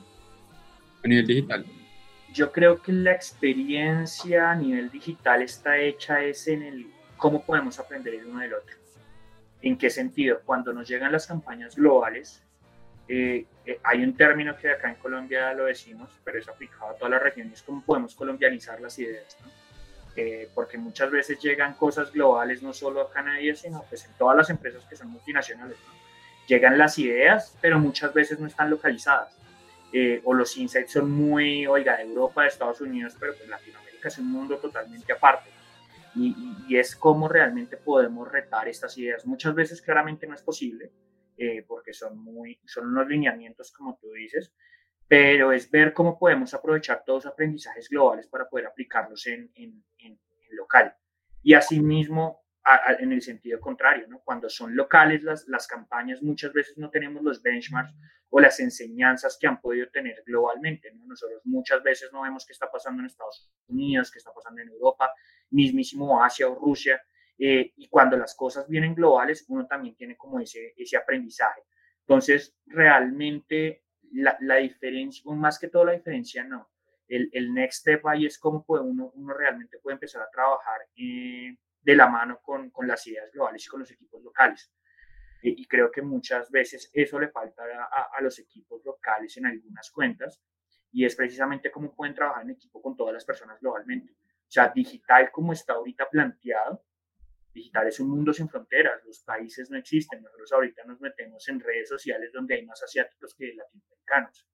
a 1.02 1.08
nivel 1.08 1.26
digital? 1.26 1.64
Yo 2.34 2.52
creo 2.52 2.82
que 2.82 2.92
la 2.92 3.12
experiencia 3.12 4.50
a 4.50 4.54
nivel 4.54 4.90
digital 4.90 5.42
está 5.42 5.78
hecha 5.78 6.22
es 6.22 6.48
en 6.48 6.62
el 6.62 6.86
cómo 7.20 7.44
podemos 7.44 7.78
aprender 7.78 8.14
el 8.14 8.26
uno 8.26 8.40
del 8.40 8.54
otro. 8.54 8.76
¿En 9.62 9.76
qué 9.76 9.90
sentido? 9.90 10.40
Cuando 10.44 10.72
nos 10.72 10.88
llegan 10.88 11.12
las 11.12 11.26
campañas 11.26 11.76
globales, 11.76 12.42
eh, 13.06 13.44
eh, 13.66 13.78
hay 13.84 14.02
un 14.02 14.16
término 14.16 14.56
que 14.56 14.70
acá 14.70 14.88
en 14.88 14.94
Colombia 14.96 15.52
lo 15.52 15.66
decimos, 15.66 16.08
pero 16.24 16.38
es 16.38 16.48
aplicado 16.48 16.90
a 16.90 16.94
todas 16.94 17.10
las 17.10 17.22
regiones, 17.22 17.62
cómo 17.62 17.82
podemos 17.82 18.14
colombianizar 18.14 18.80
las 18.80 18.98
ideas, 18.98 19.36
eh, 20.16 20.48
porque 20.54 20.78
muchas 20.78 21.10
veces 21.10 21.38
llegan 21.40 21.74
cosas 21.74 22.10
globales, 22.10 22.62
no 22.62 22.72
solo 22.72 23.02
a 23.02 23.12
Canadá, 23.12 23.38
sino 23.54 23.84
pues 23.88 24.06
en 24.06 24.12
todas 24.14 24.36
las 24.36 24.48
empresas 24.48 24.84
que 24.86 24.96
son 24.96 25.08
multinacionales. 25.08 25.76
Llegan 26.46 26.78
las 26.78 26.98
ideas, 26.98 27.56
pero 27.60 27.78
muchas 27.78 28.14
veces 28.14 28.40
no 28.40 28.46
están 28.46 28.70
localizadas. 28.70 29.36
o 30.24 30.32
los 30.32 30.56
insights 30.56 30.92
son 30.92 31.10
muy, 31.10 31.66
oiga, 31.66 31.96
de 31.96 32.04
Europa, 32.04 32.42
de 32.42 32.48
Estados 32.48 32.80
Unidos, 32.80 33.16
pero 33.18 33.34
pues 33.34 33.48
Latinoamérica 33.48 34.08
es 34.08 34.18
un 34.18 34.30
mundo 34.30 34.56
totalmente 34.56 35.12
aparte. 35.12 35.50
Y, 36.14 36.34
y, 36.68 36.76
es 36.76 36.96
cómo 36.96 37.28
realmente 37.28 37.76
podemos 37.76 38.30
retar 38.30 38.68
estas 38.68 38.96
ideas. 38.98 39.26
Muchas 39.26 39.54
veces 39.54 39.80
claramente 39.80 40.26
no 40.26 40.34
es 40.34 40.42
posible, 40.42 40.92
eh, 41.36 41.64
porque 41.66 41.92
son, 41.92 42.18
muy, 42.18 42.60
son 42.66 42.88
unos 42.88 43.06
lineamientos, 43.08 43.72
como 43.72 43.96
tú 44.00 44.12
dices, 44.12 44.52
pero 45.06 45.52
es 45.52 45.70
ver 45.70 45.92
cómo 45.92 46.18
podemos 46.18 46.52
aprovechar 46.54 47.02
todos 47.04 47.24
los 47.24 47.32
aprendizajes 47.32 47.88
globales 47.88 48.28
para 48.28 48.48
poder 48.48 48.66
aplicarlos 48.66 49.26
en, 49.26 49.50
en, 49.54 49.84
en, 49.98 50.20
local. 50.50 50.94
Y 51.42 51.54
asimismo, 51.54 52.44
en 52.98 53.12
el 53.12 53.22
sentido 53.22 53.58
contrario, 53.58 54.06
¿no? 54.08 54.20
cuando 54.20 54.48
son 54.48 54.76
locales 54.76 55.22
las, 55.22 55.48
las 55.48 55.66
campañas, 55.66 56.22
muchas 56.22 56.52
veces 56.52 56.76
no 56.76 56.90
tenemos 56.90 57.22
los 57.22 57.42
benchmarks 57.42 57.94
o 58.28 58.40
las 58.40 58.60
enseñanzas 58.60 59.36
que 59.40 59.46
han 59.46 59.60
podido 59.60 59.88
tener 59.90 60.22
globalmente. 60.24 60.92
¿no? 60.92 61.06
Nosotros 61.06 61.40
muchas 61.44 61.82
veces 61.82 62.12
no 62.12 62.22
vemos 62.22 62.46
qué 62.46 62.52
está 62.52 62.70
pasando 62.70 63.00
en 63.00 63.06
Estados 63.06 63.50
Unidos, 63.66 64.10
qué 64.10 64.18
está 64.18 64.32
pasando 64.32 64.62
en 64.62 64.68
Europa, 64.68 65.10
mismísimo 65.50 66.22
Asia 66.22 66.48
o 66.48 66.54
Rusia, 66.54 67.00
eh, 67.42 67.72
y 67.76 67.88
cuando 67.88 68.18
las 68.18 68.34
cosas 68.34 68.68
vienen 68.68 68.94
globales, 68.94 69.46
uno 69.48 69.66
también 69.66 69.96
tiene 69.96 70.14
como 70.14 70.40
ese, 70.40 70.74
ese 70.76 70.98
aprendizaje. 70.98 71.62
Entonces, 72.00 72.54
realmente 72.66 73.84
la, 74.12 74.36
la 74.40 74.56
diferencia, 74.56 75.22
más 75.32 75.58
que 75.58 75.68
todo 75.68 75.86
la 75.86 75.92
diferencia, 75.92 76.44
no. 76.44 76.70
El, 77.08 77.30
el, 77.32 77.52
next 77.54 77.80
step 77.80 78.06
ahí 78.06 78.26
es 78.26 78.38
cómo 78.38 78.64
puede 78.64 78.84
uno, 78.84 79.10
uno 79.14 79.34
realmente 79.34 79.78
puede 79.78 79.94
empezar 79.94 80.22
a 80.22 80.30
trabajar 80.30 80.80
eh, 80.96 81.56
de 81.80 81.96
la 81.96 82.08
mano 82.08 82.40
con, 82.42 82.70
con, 82.70 82.86
las 82.86 83.04
ideas 83.06 83.32
globales 83.32 83.64
y 83.64 83.68
con 83.68 83.80
los 83.80 83.90
equipos 83.90 84.22
locales. 84.22 84.70
y 85.42 85.66
creo 85.66 85.90
que 85.90 86.02
muchas 86.02 86.50
veces 86.50 86.90
eso 86.92 87.18
le 87.18 87.28
falta 87.28 87.62
a, 87.64 88.16
a, 88.16 88.20
los 88.20 88.38
equipos 88.38 88.84
locales 88.84 89.36
en 89.38 89.46
algunas 89.46 89.90
cuentas 89.90 90.42
y 90.92 91.04
es 91.04 91.16
precisamente 91.16 91.70
cómo 91.70 91.94
pueden 91.94 92.14
trabajar 92.14 92.44
en 92.44 92.50
equipo 92.50 92.82
con 92.82 92.96
todas 92.96 93.14
las 93.14 93.24
personas 93.24 93.58
globalmente. 93.60 94.14
O 94.50 94.52
sea, 94.52 94.72
digital 94.74 95.30
como 95.30 95.52
está 95.52 95.74
ahorita 95.74 96.08
planteado, 96.10 96.84
digital 97.54 97.86
es 97.86 98.00
un 98.00 98.10
mundo 98.10 98.32
sin 98.32 98.48
fronteras, 98.48 99.00
los 99.04 99.20
países 99.20 99.70
no 99.70 99.78
existen, 99.78 100.20
nosotros 100.24 100.52
ahorita 100.52 100.82
nos 100.86 101.00
metemos 101.00 101.48
en 101.48 101.60
redes 101.60 101.88
sociales 101.88 102.32
donde 102.32 102.56
hay 102.56 102.66
más 102.66 102.82
asiáticos 102.82 103.32
que 103.36 103.54
latinoamericanos. 103.54 104.49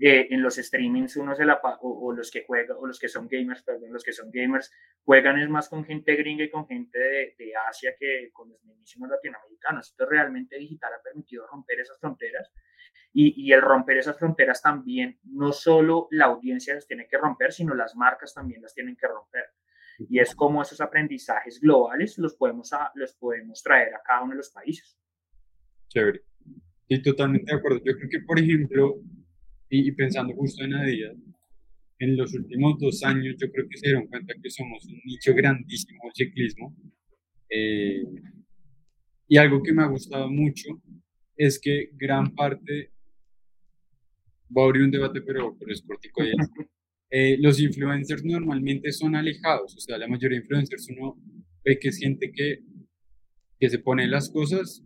Eh, 0.00 0.28
en 0.30 0.42
los 0.42 0.56
streamings 0.56 1.16
uno 1.16 1.34
se 1.34 1.44
la 1.44 1.60
o, 1.62 2.08
o, 2.08 2.12
los 2.12 2.30
que 2.30 2.44
juegan 2.44 2.76
o 2.80 2.86
los 2.86 2.98
que 2.98 3.08
son 3.08 3.28
gamers, 3.28 3.62
perdón, 3.62 3.92
los 3.92 4.02
que 4.02 4.12
son 4.12 4.30
gamers 4.32 4.72
juegan 5.04 5.38
es 5.38 5.48
más 5.48 5.68
con 5.68 5.84
gente 5.84 6.16
gringa 6.16 6.44
y 6.44 6.50
con 6.50 6.66
gente 6.66 6.98
de, 6.98 7.34
de 7.38 7.52
Asia 7.68 7.94
que 7.98 8.30
con 8.32 8.48
los 8.48 8.64
mismísimos 8.64 9.10
latinoamericanos. 9.10 9.90
Esto 9.90 10.06
realmente 10.06 10.56
digital 10.56 10.92
ha 10.94 11.02
permitido 11.02 11.46
romper 11.46 11.80
esas 11.80 11.98
fronteras 11.98 12.50
y, 13.12 13.46
y, 13.46 13.52
el 13.52 13.60
romper 13.60 13.98
esas 13.98 14.18
fronteras 14.18 14.62
también, 14.62 15.18
no 15.24 15.52
solo 15.52 16.08
la 16.10 16.26
audiencia 16.26 16.74
las 16.74 16.86
tiene 16.86 17.06
que 17.06 17.18
romper, 17.18 17.52
sino 17.52 17.74
las 17.74 17.94
marcas 17.94 18.32
también 18.32 18.62
las 18.62 18.74
tienen 18.74 18.96
que 18.96 19.06
romper 19.06 19.44
y 20.08 20.20
es 20.20 20.34
como 20.34 20.62
esos 20.62 20.80
aprendizajes 20.80 21.60
globales 21.60 22.18
los 22.18 22.34
podemos, 22.34 22.72
a, 22.72 22.90
los 22.94 23.14
podemos 23.14 23.62
traer 23.62 23.94
a 23.94 24.02
cada 24.02 24.22
uno 24.22 24.32
de 24.32 24.38
los 24.38 24.50
países. 24.50 24.98
Chévere. 25.88 26.24
Sí, 26.96 27.02
totalmente 27.02 27.50
de 27.50 27.58
acuerdo. 27.58 27.80
Yo 27.84 27.96
creo 27.96 28.08
que, 28.10 28.20
por 28.20 28.38
ejemplo, 28.38 29.00
y, 29.70 29.88
y 29.88 29.92
pensando 29.92 30.34
justo 30.34 30.62
en 30.62 30.74
Adidas, 30.74 31.16
en 31.98 32.16
los 32.16 32.34
últimos 32.34 32.78
dos 32.78 33.02
años 33.04 33.36
yo 33.38 33.50
creo 33.50 33.66
que 33.66 33.78
se 33.78 33.86
dieron 33.86 34.08
cuenta 34.08 34.34
que 34.42 34.50
somos 34.50 34.84
un 34.84 35.00
nicho 35.06 35.32
grandísimo 35.34 36.00
del 36.04 36.12
ciclismo. 36.14 36.76
Eh, 37.48 38.04
y 39.26 39.36
algo 39.38 39.62
que 39.62 39.72
me 39.72 39.82
ha 39.82 39.86
gustado 39.86 40.28
mucho 40.28 40.82
es 41.34 41.58
que 41.58 41.90
gran 41.94 42.34
parte, 42.34 42.90
voy 44.48 44.62
a 44.62 44.66
abrir 44.66 44.82
un 44.82 44.90
debate, 44.90 45.22
pero, 45.22 45.56
pero 45.58 45.72
es 45.72 45.80
cortico 45.82 46.24
y 46.24 46.28
es, 46.28 46.50
eh, 47.10 47.36
los 47.40 47.58
influencers 47.58 48.24
normalmente 48.24 48.92
son 48.92 49.16
alejados, 49.16 49.76
o 49.76 49.80
sea, 49.80 49.96
la 49.96 50.08
mayoría 50.08 50.38
de 50.38 50.44
influencers 50.44 50.88
uno 50.90 51.16
ve 51.64 51.78
que 51.78 51.88
es 51.88 51.98
gente 51.98 52.32
que, 52.32 52.58
que 53.58 53.70
se 53.70 53.78
pone 53.78 54.06
las 54.08 54.30
cosas, 54.30 54.82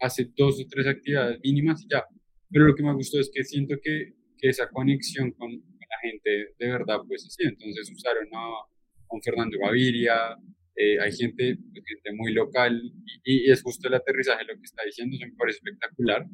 hace 0.00 0.30
dos 0.36 0.60
o 0.60 0.66
tres 0.68 0.86
actividades 0.86 1.40
mínimas 1.42 1.82
y 1.84 1.88
ya. 1.90 2.04
Pero 2.50 2.66
lo 2.66 2.74
que 2.74 2.82
me 2.82 2.94
gustó 2.94 3.20
es 3.20 3.30
que 3.32 3.44
siento 3.44 3.76
que, 3.82 4.14
que 4.36 4.48
esa 4.48 4.68
conexión 4.68 5.32
con, 5.32 5.50
la 5.52 5.98
gente 6.02 6.54
de 6.58 6.70
verdad, 6.70 6.98
pues 7.06 7.24
así, 7.24 7.44
entonces 7.44 7.90
usaron 7.90 8.28
a, 8.34 8.66
un 9.10 9.22
Fernando 9.22 9.56
Gaviria, 9.58 10.36
eh, 10.76 11.00
hay 11.00 11.12
gente, 11.12 11.56
pues, 11.72 11.84
gente 11.86 12.12
muy 12.14 12.34
local 12.34 12.78
y, 13.24 13.46
y, 13.46 13.50
es 13.50 13.62
justo 13.62 13.88
el 13.88 13.94
aterrizaje 13.94 14.44
lo 14.44 14.54
que 14.54 14.64
está 14.64 14.82
diciendo, 14.84 15.16
se 15.16 15.26
me 15.26 15.32
parece 15.32 15.56
espectacular. 15.58 16.26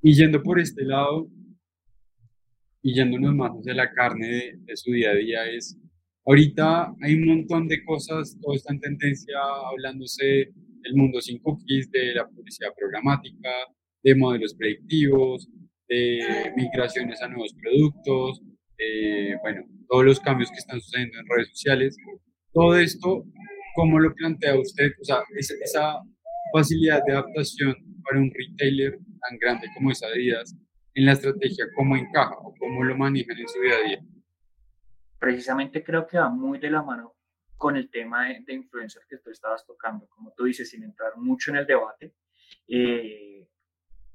Y 0.00 0.14
yendo 0.14 0.42
por 0.42 0.60
este 0.60 0.84
lado, 0.84 1.28
y 2.82 2.94
yéndonos 2.94 3.34
más 3.34 3.52
hacia 3.52 3.74
la 3.74 3.92
carne 3.92 4.58
de, 4.58 4.76
su 4.76 4.92
día 4.92 5.10
a 5.10 5.14
día 5.14 5.46
es, 5.50 5.78
ahorita 6.26 6.94
hay 7.00 7.14
un 7.14 7.26
montón 7.26 7.68
de 7.68 7.82
cosas, 7.84 8.36
todo 8.42 8.54
está 8.54 8.72
en 8.72 8.80
tendencia 8.80 9.38
hablándose 9.70 10.52
del 10.82 10.94
mundo 10.94 11.20
sin 11.20 11.38
cookies, 11.40 11.90
de 11.90 12.14
la 12.14 12.26
publicidad 12.26 12.70
programática, 12.76 13.50
de 14.02 14.14
modelos 14.14 14.54
predictivos, 14.54 15.48
de 15.88 16.52
migraciones 16.56 17.20
a 17.22 17.28
nuevos 17.28 17.54
productos, 17.54 18.42
bueno, 19.42 19.62
todos 19.88 20.04
los 20.04 20.20
cambios 20.20 20.50
que 20.50 20.58
están 20.58 20.80
sucediendo 20.80 21.18
en 21.18 21.26
redes 21.28 21.50
sociales. 21.50 21.96
Todo 22.52 22.76
esto, 22.76 23.24
¿cómo 23.74 23.98
lo 23.98 24.14
plantea 24.14 24.58
usted? 24.58 24.92
O 25.00 25.04
sea, 25.04 25.22
esa, 25.36 25.54
esa 25.62 26.00
facilidad 26.52 27.02
de 27.06 27.12
adaptación 27.12 27.74
para 28.04 28.20
un 28.20 28.30
retailer 28.32 28.98
tan 29.20 29.38
grande 29.38 29.68
como 29.74 29.90
es 29.90 30.02
Adidas, 30.02 30.56
en 30.94 31.06
la 31.06 31.12
estrategia, 31.12 31.66
cómo 31.74 31.96
encaja 31.96 32.36
o 32.38 32.54
cómo 32.58 32.84
lo 32.84 32.96
manejan 32.96 33.38
en 33.38 33.48
su 33.48 33.60
día 33.60 33.74
a 33.74 33.88
día? 33.88 34.00
Precisamente 35.18 35.82
creo 35.82 36.06
que 36.06 36.18
va 36.18 36.28
muy 36.28 36.58
de 36.58 36.70
la 36.70 36.82
mano 36.82 37.11
con 37.62 37.76
el 37.76 37.88
tema 37.88 38.26
de, 38.26 38.40
de 38.40 38.54
influencers 38.54 39.06
que 39.06 39.18
tú 39.18 39.30
estabas 39.30 39.64
tocando, 39.64 40.08
como 40.08 40.32
tú 40.36 40.46
dices, 40.46 40.68
sin 40.68 40.82
entrar 40.82 41.16
mucho 41.16 41.52
en 41.52 41.58
el 41.58 41.64
debate. 41.64 42.12
Eh, 42.66 43.48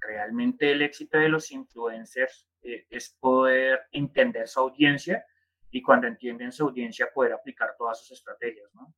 realmente 0.02 0.70
el 0.70 0.82
éxito 0.82 1.18
de 1.18 1.30
los 1.30 1.50
influencers 1.50 2.46
eh, 2.62 2.86
es 2.90 3.16
poder 3.22 3.84
entender 3.94 4.50
su 4.50 4.60
audiencia 4.60 5.26
y 5.72 5.82
cuando 5.82 6.08
entienden 6.08 6.52
su 6.52 6.66
audiencia 6.66 7.10
poder 7.14 7.32
aplicar 7.32 7.70
todas 7.78 8.02
sus 8.02 8.18
estrategias, 8.18 8.70
¿no? 8.76 8.94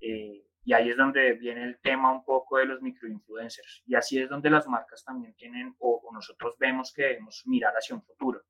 Eh, 0.00 0.46
y 0.64 0.72
ahí 0.72 0.88
es 0.88 0.96
donde 0.96 1.34
viene 1.34 1.64
el 1.64 1.78
tema 1.80 2.10
un 2.10 2.24
poco 2.24 2.56
de 2.56 2.64
los 2.64 2.80
microinfluencers. 2.80 3.82
Y 3.84 3.96
así 3.96 4.18
es 4.18 4.30
donde 4.30 4.48
las 4.48 4.66
marcas 4.66 5.04
también 5.04 5.34
tienen, 5.34 5.74
o, 5.78 6.08
nosotros 6.10 6.56
vemos 6.58 6.90
que 6.94 7.02
debemos 7.02 7.42
mirar 7.44 7.74
hacia 7.74 7.96
un 7.96 8.02
futuro. 8.02 8.40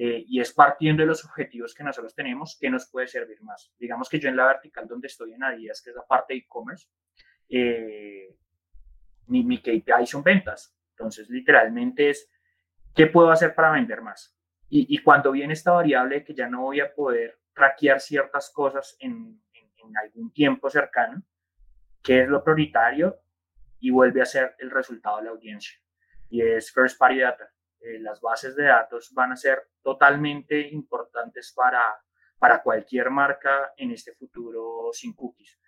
Eh, 0.00 0.24
y 0.28 0.40
es 0.40 0.52
partiendo 0.52 1.02
de 1.02 1.08
los 1.08 1.24
objetivos 1.24 1.74
que 1.74 1.82
nosotros 1.82 2.14
tenemos 2.14 2.56
que 2.60 2.70
nos 2.70 2.88
puede 2.88 3.08
servir 3.08 3.42
más. 3.42 3.74
Digamos 3.80 4.08
que 4.08 4.20
yo 4.20 4.28
en 4.28 4.36
la 4.36 4.46
vertical 4.46 4.86
donde 4.86 5.08
estoy 5.08 5.32
en 5.32 5.42
Adidas, 5.42 5.82
que 5.82 5.90
es 5.90 5.96
la 5.96 6.06
parte 6.06 6.34
de 6.34 6.38
e-commerce, 6.38 6.86
eh, 7.48 8.36
mi, 9.26 9.42
mi 9.42 9.58
KPI 9.58 10.06
son 10.06 10.22
ventas. 10.22 10.78
Entonces, 10.90 11.28
literalmente 11.28 12.10
es, 12.10 12.30
¿qué 12.94 13.08
puedo 13.08 13.32
hacer 13.32 13.56
para 13.56 13.72
vender 13.72 14.00
más? 14.00 14.38
Y, 14.68 14.86
y 14.94 14.98
cuando 14.98 15.32
viene 15.32 15.54
esta 15.54 15.72
variable 15.72 16.22
que 16.22 16.32
ya 16.32 16.48
no 16.48 16.62
voy 16.62 16.78
a 16.78 16.94
poder 16.94 17.40
traquear 17.52 17.98
ciertas 17.98 18.52
cosas 18.54 18.96
en, 19.00 19.42
en 19.52 19.96
algún 19.96 20.32
tiempo 20.32 20.70
cercano, 20.70 21.24
qué 22.04 22.22
es 22.22 22.28
lo 22.28 22.44
prioritario 22.44 23.18
y 23.80 23.90
vuelve 23.90 24.22
a 24.22 24.26
ser 24.26 24.54
el 24.60 24.70
resultado 24.70 25.16
de 25.16 25.24
la 25.24 25.30
audiencia. 25.30 25.76
Y 26.30 26.40
es 26.40 26.70
First 26.70 26.98
Party 26.98 27.18
Data. 27.18 27.50
Eh, 27.80 28.00
las 28.00 28.20
bases 28.20 28.56
de 28.56 28.64
datos 28.64 29.12
van 29.14 29.32
a 29.32 29.36
ser 29.36 29.68
totalmente 29.82 30.68
importantes 30.68 31.52
para, 31.54 31.84
para 32.38 32.62
cualquier 32.62 33.10
marca 33.10 33.72
en 33.76 33.92
este 33.92 34.12
futuro 34.12 34.90
sin 34.92 35.14
cookies. 35.14 35.58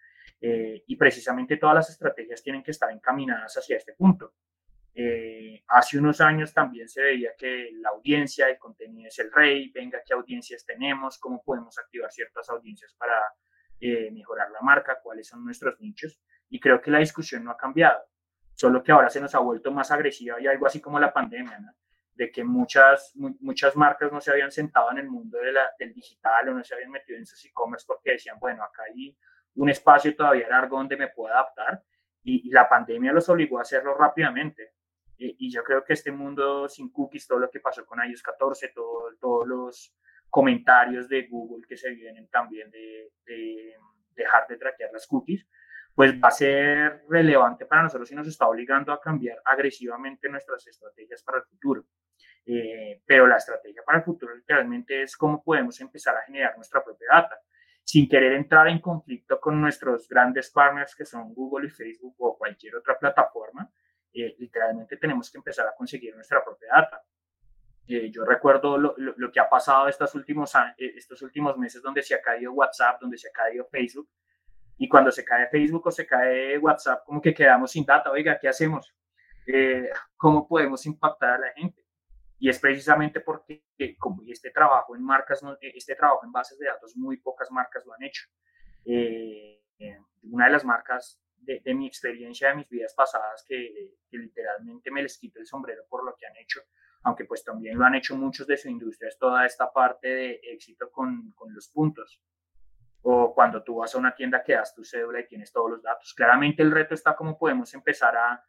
Eh, 0.41 0.85
y 0.87 0.97
precisamente 0.97 1.57
todas 1.57 1.77
las 1.77 1.91
estrategias 1.91 2.43
tienen 2.43 2.63
que 2.63 2.73
estar 2.73 2.91
encaminadas 2.91 3.55
hacia 3.57 3.77
este 3.77 3.93
punto. 3.93 4.35
Eh, 4.93 5.63
hace 5.69 5.99
unos 5.99 6.21
años 6.21 6.53
también 6.53 6.89
se 6.89 7.01
veía 7.01 7.31
que 7.39 7.71
la 7.75 7.91
audiencia, 7.91 8.49
el 8.49 8.59
contenido 8.59 9.09
es 9.09 9.19
el 9.21 9.31
rey, 9.31 9.71
venga, 9.71 10.03
qué 10.05 10.15
audiencias 10.15 10.65
tenemos, 10.67 11.19
cómo 11.19 11.43
podemos 11.45 11.79
activar 11.79 12.11
ciertas 12.11 12.49
audiencias 12.51 12.95
para, 12.95 13.21
mejorar 14.13 14.51
la 14.51 14.61
marca, 14.61 15.01
cuáles 15.03 15.27
son 15.27 15.43
nuestros 15.43 15.81
nichos. 15.81 16.21
Y 16.51 16.61
creo 16.61 16.83
que 16.83 16.91
la 16.91 16.99
discusión 16.99 17.45
no 17.45 17.53
ha 17.53 17.57
cambiado, 17.57 17.99
solo 18.53 18.83
que 18.83 18.93
ahora 18.93 19.09
se 19.09 19.23
nos 19.23 19.35
ha 19.35 19.39
vuelto 19.39 19.71
más 19.71 19.91
agresiva 19.91 20.39
y 20.39 20.47
algo 20.47 20.67
así 20.67 20.83
como 20.83 21.01
la 21.01 21.15
pandemia, 21.15 21.59
¿no? 21.61 21.73
De 22.21 22.31
que 22.31 22.45
muchas, 22.45 23.15
muchas 23.17 23.75
marcas 23.77 24.13
no 24.13 24.21
se 24.21 24.31
habían 24.31 24.51
sentado 24.51 24.91
en 24.91 24.99
el 24.99 25.09
mundo 25.09 25.39
de 25.39 25.53
la, 25.53 25.71
del 25.79 25.95
digital 25.95 26.51
o 26.51 26.55
no 26.55 26.63
se 26.63 26.75
habían 26.75 26.91
metido 26.91 27.19
en 27.19 27.25
sus 27.25 27.43
e-commerce 27.47 27.87
porque 27.89 28.13
decían, 28.13 28.39
bueno, 28.39 28.63
acá 28.63 28.83
hay 28.83 29.17
un 29.55 29.71
espacio 29.71 30.15
todavía 30.15 30.47
largo 30.47 30.77
donde 30.77 30.99
me 30.99 31.09
pueda 31.09 31.37
adaptar 31.37 31.83
y, 32.23 32.51
la 32.51 32.69
pandemia 32.69 33.15
los 33.15 33.27
obligó 33.31 33.59
a 33.59 33.63
hacerlo 33.63 33.95
rápidamente. 33.95 34.75
Y, 35.17 35.51
yo 35.51 35.65
creo 35.65 35.83
que 35.83 35.95
este 35.95 36.13
mundo 36.13 36.69
sin 36.69 36.93
cookies, 36.93 37.27
todo 37.27 37.39
lo 37.39 37.51
que 37.51 37.61
pasó 37.61 37.87
con 37.87 38.05
iOS 38.05 38.23
14, 38.23 38.69
todo, 38.75 39.17
todos 39.19 39.49
los 39.49 39.97
comentarios 40.29 41.09
de 41.09 41.27
Google 41.27 41.67
que 41.67 41.79
se 41.79 41.89
vienen 41.89 42.29
también 42.29 42.71
de, 42.71 43.13
de 43.25 43.77
dejar 44.15 44.47
de 44.47 44.59
traquear 44.59 44.91
las 44.93 45.07
cookies, 45.07 45.47
pues 45.95 46.13
va 46.23 46.29
a 46.29 46.33
ser 46.33 47.03
relevante 47.09 47.65
para 47.65 47.85
nosotros 47.85 48.13
y 48.13 48.15
nos 48.15 48.29
está 48.29 48.47
obligando 48.47 48.93
a 48.93 49.01
cambiar 49.01 49.39
agresivamente 49.43 50.29
nuestras 50.29 50.67
estrategias 50.67 51.23
para 51.23 51.39
el 51.39 51.45
futuro. 51.45 51.87
Eh, 52.47 53.03
pero 53.07 53.27
la 53.27 53.37
estrategia 53.37 53.83
para 53.85 53.99
el 53.99 54.05
futuro 54.05 54.35
literalmente 54.35 55.03
es 55.03 55.17
cómo 55.17 55.43
podemos 55.43 55.81
empezar 55.81 56.17
a 56.17 56.23
generar 56.23 56.57
nuestra 56.57 56.83
propia 56.83 57.09
data 57.13 57.39
sin 57.85 58.09
querer 58.09 58.33
entrar 58.33 58.69
en 58.69 58.81
conflicto 58.81 59.41
con 59.41 59.61
nuestros 59.61 60.09
grandes 60.09 60.51
partners 60.51 60.95
que 60.95 61.05
son 61.05 61.35
Google 61.35 61.67
y 61.67 61.71
Facebook 61.71 62.15
o 62.19 62.39
cualquier 62.39 62.77
otra 62.77 62.99
plataforma. 62.99 63.71
Eh, 64.13 64.37
literalmente 64.39 64.97
tenemos 64.97 65.31
que 65.31 65.39
empezar 65.39 65.67
a 65.67 65.75
conseguir 65.75 66.15
nuestra 66.15 66.43
propia 66.45 66.69
data. 66.73 67.03
Eh, 67.87 68.11
yo 68.11 68.25
recuerdo 68.25 68.79
lo, 68.79 69.33
que 69.33 69.41
ha 69.41 69.49
pasado 69.49 69.89
estos 69.89 70.15
últimos, 70.15 70.53
estos 70.77 71.23
últimos 71.23 71.59
meses 71.59 71.83
donde 71.83 72.03
se 72.03 72.15
ha 72.15 72.23
caído 72.23 72.53
WhatsApp, 72.53 73.01
donde 73.01 73.19
se 73.19 73.29
ha 73.29 73.33
caído 73.33 73.67
Facebook, 73.67 74.09
y 74.79 74.89
cuando 74.89 75.11
se 75.11 75.25
cae 75.25 75.49
Facebook 75.49 75.87
o 75.89 75.91
se 75.91 76.07
cae 76.07 76.57
WhatsApp, 76.59 77.05
como 77.05 77.21
que 77.21 77.35
quedamos 77.35 77.73
sin 77.73 77.85
data, 77.85 78.11
oiga, 78.11 78.39
¿qué 78.41 78.49
hacemos? 78.49 78.95
¿Cómo 80.17 80.47
podemos 80.47 80.87
impactar 80.87 81.31
a 81.31 81.39
la 81.39 81.53
gente? 81.53 81.80
Y 82.41 82.49
es 82.49 82.59
precisamente 82.59 83.21
porque 83.21 83.63
como 83.99 84.23
este 84.27 84.51
trabajo 84.51 84.97
en 84.97 85.05
marcas, 85.05 85.43
este 85.61 85.95
trabajo 85.95 86.25
en 86.25 86.33
bases 86.33 86.59
de 86.59 86.67
datos, 86.67 86.97
muy 86.97 87.19
pocas 87.19 87.51
marcas 87.51 87.85
lo 87.85 87.93
han 87.93 88.03
hecho. 88.03 88.27
Eh, 88.87 89.61
una 90.23 90.47
de 90.47 90.53
las 90.53 90.65
marcas 90.65 91.23
de, 91.37 91.75
mi 91.75 91.87
experiencia 91.87 92.49
de 92.49 92.55
mis 92.57 92.69
vidas 92.71 92.95
pasadas 92.95 93.45
que, 93.47 93.93
literalmente 94.11 94.91
me 94.91 95.03
les 95.03 95.19
quito 95.19 95.39
el 95.39 95.47
sombrero 95.47 95.85
por 95.89 96.03
lo 96.03 96.15
que 96.17 96.27
han 96.27 96.37
hecho, 96.39 96.61
aunque 97.03 97.27
pues 97.27 97.45
también 97.45 97.79
lo 97.79 97.85
han 97.85 97.95
hecho 97.95 98.17
muchos 98.17 98.47
de 98.47 98.57
su 98.57 98.71
industria, 98.71 99.09
es 99.09 99.19
toda 99.19 99.45
esta 99.45 99.71
parte 99.71 100.09
de 100.09 100.41
éxito 100.43 100.91
con, 100.91 101.33
con 101.33 101.55
los 101.55 101.69
puntos. 101.69 102.23
O 103.03 103.35
cuando 103.35 103.63
tú 103.63 103.77
vas 103.77 103.95
a 103.95 103.99
una 103.99 104.15
tienda 104.15 104.43
que 104.43 104.55
das 104.55 104.75
tu 104.75 104.83
cédula 104.83 105.21
y 105.21 105.27
tienes 105.27 105.53
todos 105.53 105.71
los 105.71 105.83
datos. 105.83 106.15
Claramente 106.15 106.63
el 106.63 106.71
reto 106.71 106.95
está 106.95 107.17
cómo 107.17 107.39
podemos 107.39 107.73
empezar 107.75 108.17
a, 108.17 108.45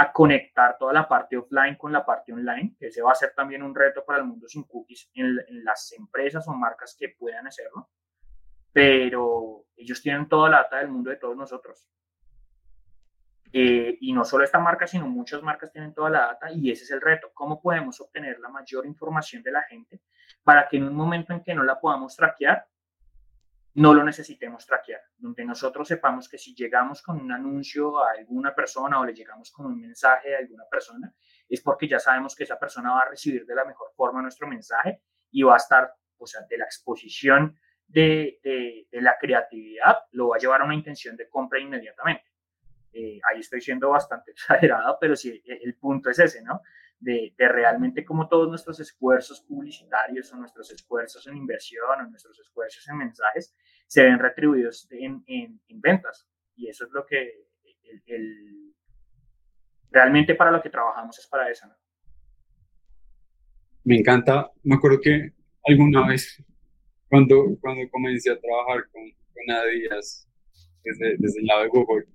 a 0.00 0.12
conectar 0.12 0.78
toda 0.78 0.94
la 0.94 1.06
parte 1.06 1.36
offline 1.36 1.76
con 1.76 1.92
la 1.92 2.02
parte 2.02 2.32
online, 2.32 2.74
ese 2.80 3.02
va 3.02 3.12
a 3.12 3.14
ser 3.14 3.34
también 3.36 3.62
un 3.62 3.74
reto 3.74 4.02
para 4.02 4.20
el 4.20 4.24
mundo 4.24 4.48
sin 4.48 4.64
cookies 4.64 5.10
en, 5.12 5.36
las 5.62 5.92
empresas 5.92 6.48
o 6.48 6.54
marcas 6.54 6.96
que 6.98 7.10
puedan 7.10 7.46
hacerlo, 7.46 7.90
pero 8.72 9.66
ellos 9.76 10.00
tienen 10.00 10.26
toda 10.26 10.48
la 10.48 10.56
data 10.62 10.78
del 10.78 10.88
mundo 10.88 11.10
de 11.10 11.16
todos 11.16 11.36
nosotros. 11.36 11.86
Eh, 13.52 13.98
y 14.00 14.14
no 14.14 14.24
solo 14.24 14.44
esta 14.44 14.58
marca, 14.58 14.86
sino 14.86 15.06
muchas 15.06 15.42
marcas 15.42 15.70
tienen 15.70 15.92
toda 15.92 16.08
la 16.08 16.20
data 16.20 16.50
y 16.50 16.70
ese 16.70 16.84
es 16.84 16.90
el 16.92 17.02
reto. 17.02 17.30
¿Cómo 17.34 17.60
podemos 17.60 18.00
obtener 18.00 18.38
la 18.38 18.48
mayor 18.48 18.86
información 18.86 19.42
de 19.42 19.52
la 19.52 19.64
gente 19.64 20.00
para 20.42 20.66
que 20.66 20.78
en 20.78 20.84
un 20.84 20.94
momento 20.94 21.34
en 21.34 21.42
que 21.42 21.54
no 21.54 21.62
la 21.62 21.78
podamos 21.78 22.16
traquear, 22.16 22.66
no 23.74 23.94
lo 23.94 24.02
necesitemos 24.02 24.66
traquear, 24.66 25.00
donde 25.16 25.44
nosotros 25.44 25.86
sepamos 25.86 26.28
que 26.28 26.38
si 26.38 26.54
llegamos 26.54 27.02
con 27.02 27.20
un 27.20 27.30
anuncio 27.30 28.02
a 28.02 28.12
alguna 28.18 28.54
persona 28.54 28.98
o 28.98 29.04
le 29.04 29.14
llegamos 29.14 29.52
con 29.52 29.66
un 29.66 29.80
mensaje 29.80 30.34
a 30.34 30.38
alguna 30.38 30.64
persona, 30.68 31.14
es 31.48 31.60
porque 31.60 31.86
ya 31.86 31.98
sabemos 31.98 32.34
que 32.34 32.44
esa 32.44 32.58
persona 32.58 32.92
va 32.92 33.02
a 33.02 33.10
recibir 33.10 33.46
de 33.46 33.54
la 33.54 33.64
mejor 33.64 33.92
forma 33.94 34.22
nuestro 34.22 34.48
mensaje 34.48 35.02
y 35.30 35.42
va 35.42 35.54
a 35.54 35.58
estar, 35.58 35.94
o 36.18 36.26
sea, 36.26 36.42
de 36.48 36.58
la 36.58 36.64
exposición 36.64 37.56
de, 37.86 38.86
la 38.92 39.16
creatividad, 39.20 39.98
lo 40.12 40.28
va 40.28 40.36
a 40.36 40.38
llevar 40.38 40.62
a 40.62 40.64
una 40.64 40.74
intención 40.74 41.16
de 41.16 41.28
compra 41.28 41.60
inmediatamente. 41.60 42.24
Eh, 42.92 43.20
ahí 43.30 43.40
estoy 43.40 43.60
siendo 43.60 43.90
bastante 43.90 44.30
exagerado, 44.32 44.98
pero 45.00 45.14
sí, 45.14 45.42
el 45.46 45.76
punto 45.76 46.10
es 46.10 46.18
ese, 46.18 46.42
¿no? 46.42 46.60
De, 47.00 47.34
realmente 47.38 48.04
como 48.04 48.28
todos 48.28 48.48
nuestros 48.48 48.78
esfuerzos 48.78 49.40
publicitarios 49.40 50.32
o 50.32 50.36
nuestros 50.36 50.70
esfuerzos 50.70 51.26
en 51.26 51.36
inversión 51.36 51.84
o 51.88 52.08
nuestros 52.08 52.38
esfuerzos 52.38 52.86
en 52.88 52.98
mensajes 52.98 53.54
se 53.86 54.04
ven 54.04 54.18
retribuidos 54.18 54.86
en, 54.90 55.24
en, 55.26 55.60
ventas. 55.80 56.28
Y 56.54 56.68
eso 56.68 56.84
es 56.84 56.90
lo 56.92 57.06
que 57.06 57.46
el, 58.06 58.74
realmente 59.90 60.34
para 60.34 60.50
lo 60.50 60.62
que 60.62 60.70
trabajamos 60.70 61.18
es 61.18 61.26
para 61.26 61.50
eso. 61.50 61.66
Me 63.82 63.96
encanta, 63.96 64.50
me 64.62 64.76
acuerdo 64.76 65.00
que 65.00 65.32
alguna 65.64 66.06
vez 66.06 66.44
cuando, 67.08 67.56
cuando 67.60 67.90
comencé 67.90 68.30
a 68.30 68.38
trabajar 68.38 68.88
con, 68.92 69.02
con 69.32 69.56
Adidas 69.56 70.28
desde, 70.84 71.16
desde 71.18 71.40
el 71.40 71.46
lado 71.46 71.62
de 71.62 71.68
Google, 71.68 72.06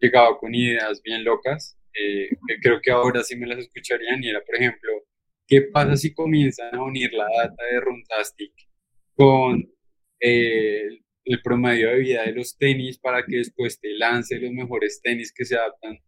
llegaba 0.00 0.36
con 0.36 0.52
ideas 0.52 1.00
bien 1.00 1.24
locas 1.24 1.78
eh, 1.94 2.28
que 2.46 2.56
creo 2.60 2.80
que 2.82 2.90
ahora 2.90 3.22
sí 3.22 3.36
me 3.36 3.46
las 3.46 3.58
escucharían, 3.58 4.22
y 4.22 4.30
era, 4.30 4.40
por 4.42 4.56
ejemplo, 4.56 4.90
¿qué 5.46 5.62
pasa 5.62 5.96
si 5.96 6.14
comienzan 6.14 6.74
a 6.74 6.82
unir 6.82 7.12
la 7.12 7.24
data 7.24 7.64
de 7.70 7.80
Runtastic 7.80 8.52
con 9.14 9.68
eh, 10.20 11.00
el 11.24 11.42
promedio 11.42 11.88
de 11.90 11.98
vida 11.98 12.24
de 12.24 12.32
los 12.32 12.56
tenis 12.56 12.98
para 12.98 13.24
que 13.24 13.36
después 13.36 13.78
te 13.80 13.90
lance 13.94 14.38
los 14.38 14.52
mejores 14.52 15.00
tenis 15.02 15.32
que 15.32 15.44
se 15.44 15.56
adaptan? 15.56 15.98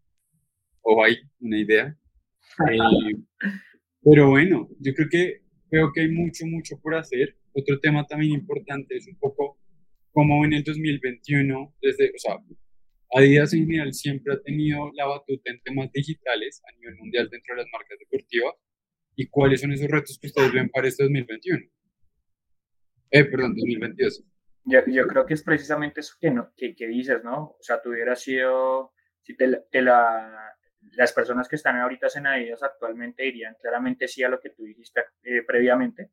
¿O 0.82 1.02
hay 1.04 1.16
una 1.40 1.58
idea? 1.58 1.96
Eh, 2.70 3.16
pero 4.02 4.30
bueno, 4.30 4.68
yo 4.80 4.92
creo 4.94 5.08
que 5.10 5.44
creo 5.74 5.92
que 5.92 6.02
hay 6.02 6.08
mucho, 6.08 6.46
mucho 6.46 6.78
por 6.80 6.94
hacer. 6.94 7.36
Otro 7.52 7.80
tema 7.80 8.06
también 8.06 8.32
importante 8.32 8.96
es 8.96 9.08
un 9.08 9.18
poco 9.18 9.58
cómo 10.12 10.44
en 10.44 10.52
el 10.52 10.62
2021, 10.62 11.74
desde, 11.82 12.10
o 12.10 12.18
sea, 12.18 12.36
Adidas 13.12 13.52
en 13.54 13.66
general 13.66 13.92
siempre 13.92 14.34
ha 14.34 14.40
tenido 14.40 14.90
la 14.94 15.06
batuta 15.06 15.50
en 15.50 15.60
temas 15.62 15.90
digitales 15.92 16.62
a 16.66 16.72
nivel 16.76 16.96
mundial 16.96 17.28
dentro 17.30 17.54
de 17.54 17.62
las 17.62 17.70
marcas 17.72 17.98
deportivas. 17.98 18.54
¿Y 19.16 19.28
cuáles 19.28 19.60
son 19.60 19.72
esos 19.72 19.88
retos 19.88 20.18
que 20.18 20.26
ustedes 20.26 20.52
ven 20.52 20.68
para 20.70 20.88
este 20.88 21.04
2021? 21.04 21.64
Eh, 23.10 23.24
perdón, 23.24 23.54
2022. 23.54 24.24
Yo, 24.64 24.80
yo 24.86 25.06
creo 25.06 25.26
que 25.26 25.34
es 25.34 25.42
precisamente 25.42 26.00
eso 26.00 26.14
que, 26.20 26.30
no, 26.30 26.52
que, 26.56 26.74
que 26.74 26.88
dices, 26.88 27.22
¿no? 27.22 27.56
O 27.58 27.62
sea, 27.62 27.80
tuviera 27.80 28.16
sido, 28.16 28.92
si 29.22 29.36
te, 29.36 29.46
la, 29.82 30.56
las 30.92 31.12
personas 31.12 31.48
que 31.48 31.56
están 31.56 31.76
ahorita 31.76 32.08
en 32.16 32.26
Adidas 32.26 32.62
actualmente 32.62 33.22
dirían 33.22 33.54
claramente 33.60 34.08
sí 34.08 34.22
a 34.22 34.28
lo 34.28 34.40
que 34.40 34.50
tú 34.50 34.64
dijiste 34.64 35.02
eh, 35.22 35.42
previamente, 35.46 36.10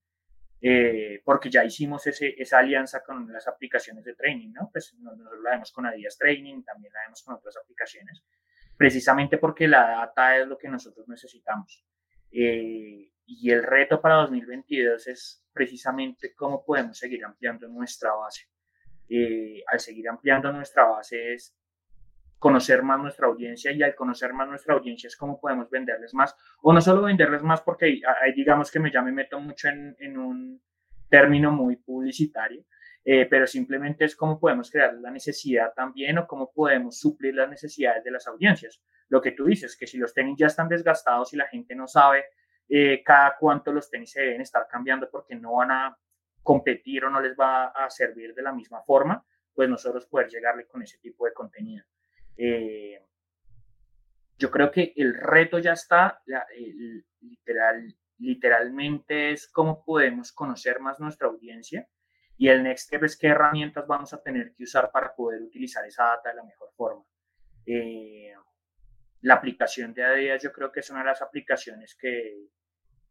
eh, 0.61 1.21
porque 1.25 1.49
ya 1.49 1.65
hicimos 1.65 2.05
ese, 2.05 2.35
esa 2.37 2.59
alianza 2.59 3.01
con 3.03 3.31
las 3.31 3.47
aplicaciones 3.47 4.05
de 4.05 4.13
training, 4.13 4.53
¿no? 4.53 4.69
Pues 4.71 4.93
nosotros 4.99 5.39
la 5.43 5.51
vemos 5.51 5.71
con 5.71 5.87
Adidas 5.87 6.17
Training, 6.17 6.63
también 6.63 6.93
la 6.93 7.01
vemos 7.01 7.23
con 7.23 7.35
otras 7.35 7.57
aplicaciones, 7.57 8.23
precisamente 8.77 9.39
porque 9.39 9.67
la 9.67 9.89
data 9.89 10.37
es 10.37 10.47
lo 10.47 10.57
que 10.57 10.69
nosotros 10.69 11.07
necesitamos. 11.07 11.83
Eh, 12.31 13.11
y 13.25 13.49
el 13.49 13.63
reto 13.63 13.99
para 13.99 14.15
2022 14.15 15.07
es 15.07 15.43
precisamente 15.51 16.35
cómo 16.35 16.63
podemos 16.63 16.97
seguir 16.97 17.25
ampliando 17.25 17.67
nuestra 17.67 18.13
base. 18.13 18.47
Eh, 19.09 19.63
al 19.67 19.79
seguir 19.79 20.07
ampliando 20.09 20.51
nuestra 20.51 20.85
base 20.85 21.33
es 21.33 21.55
conocer 22.41 22.81
más 22.81 22.99
nuestra 22.99 23.27
audiencia 23.27 23.71
y 23.71 23.83
al 23.83 23.93
conocer 23.93 24.33
más 24.33 24.49
nuestra 24.49 24.73
audiencia 24.73 25.07
es 25.07 25.15
cómo 25.15 25.39
podemos 25.39 25.69
venderles 25.69 26.15
más 26.15 26.35
o 26.63 26.73
no 26.73 26.81
solo 26.81 27.03
venderles 27.03 27.43
más 27.43 27.61
porque 27.61 28.01
ahí, 28.19 28.33
digamos 28.33 28.71
que 28.71 28.79
me, 28.79 28.91
ya 28.91 29.03
me 29.03 29.11
meto 29.11 29.39
mucho 29.39 29.67
en, 29.67 30.17
un 30.17 30.59
término 31.07 31.51
muy 31.51 31.75
publicitario, 31.75 32.65
eh, 33.05 33.27
pero 33.29 33.45
simplemente 33.45 34.05
es 34.05 34.15
cómo 34.15 34.39
podemos 34.39 34.71
crear 34.71 34.95
la 34.95 35.11
necesidad 35.11 35.71
también 35.75 36.17
o 36.17 36.25
cómo 36.25 36.51
podemos 36.51 36.99
suplir 36.99 37.35
las 37.35 37.47
necesidades 37.47 38.03
de 38.03 38.09
las 38.09 38.25
audiencias. 38.27 38.81
Lo 39.09 39.21
que 39.21 39.33
tú 39.33 39.45
dices, 39.45 39.77
que 39.77 39.85
si 39.85 39.99
los 39.99 40.11
tenis 40.11 40.35
ya 40.39 40.47
están 40.47 40.67
desgastados 40.67 41.31
y 41.33 41.37
la 41.37 41.45
gente 41.45 41.75
no 41.75 41.87
sabe 41.87 42.25
eh, 42.67 43.03
cada 43.03 43.35
cuánto 43.39 43.71
los 43.71 43.87
tenis 43.87 44.13
se 44.13 44.21
deben 44.21 44.41
estar 44.41 44.65
cambiando 44.67 45.07
porque 45.11 45.35
no 45.35 45.57
van 45.57 45.69
a 45.69 45.97
competir 46.41 47.05
o 47.05 47.11
no 47.11 47.21
les 47.21 47.37
va 47.39 47.67
a 47.67 47.87
servir 47.91 48.33
de 48.33 48.41
la 48.41 48.51
misma 48.51 48.81
forma, 48.81 49.23
pues 49.53 49.69
nosotros 49.69 50.07
poder 50.07 50.27
llegarle 50.27 50.65
con 50.65 50.81
ese 50.81 50.97
tipo 50.97 51.25
de 51.25 51.33
contenido. 51.33 51.85
Eh, 52.37 52.99
yo 54.37 54.49
creo 54.49 54.71
que 54.71 54.93
el 54.95 55.13
reto 55.13 55.59
ya 55.59 55.73
está, 55.73 56.21
literal, 57.19 57.95
literalmente 58.17 59.31
es 59.31 59.47
cómo 59.47 59.83
podemos 59.83 60.31
conocer 60.31 60.79
más 60.79 60.99
nuestra 60.99 61.27
audiencia 61.27 61.87
y 62.37 62.47
el 62.47 62.63
next 62.63 62.87
step 62.87 63.03
es 63.03 63.17
qué 63.17 63.27
herramientas 63.27 63.85
vamos 63.85 64.13
a 64.13 64.21
tener 64.23 64.53
que 64.53 64.63
usar 64.63 64.89
para 64.91 65.13
poder 65.13 65.41
utilizar 65.43 65.85
esa 65.85 66.05
data 66.05 66.29
de 66.29 66.35
la 66.37 66.43
mejor 66.43 66.71
forma. 66.75 67.03
Eh, 67.67 68.33
la 69.21 69.35
aplicación 69.35 69.93
de 69.93 70.03
Adidas 70.03 70.41
yo 70.41 70.51
creo 70.51 70.71
que 70.71 70.79
es 70.79 70.89
una 70.89 71.01
de 71.01 71.05
las 71.05 71.21
aplicaciones 71.21 71.95
que, 71.95 72.47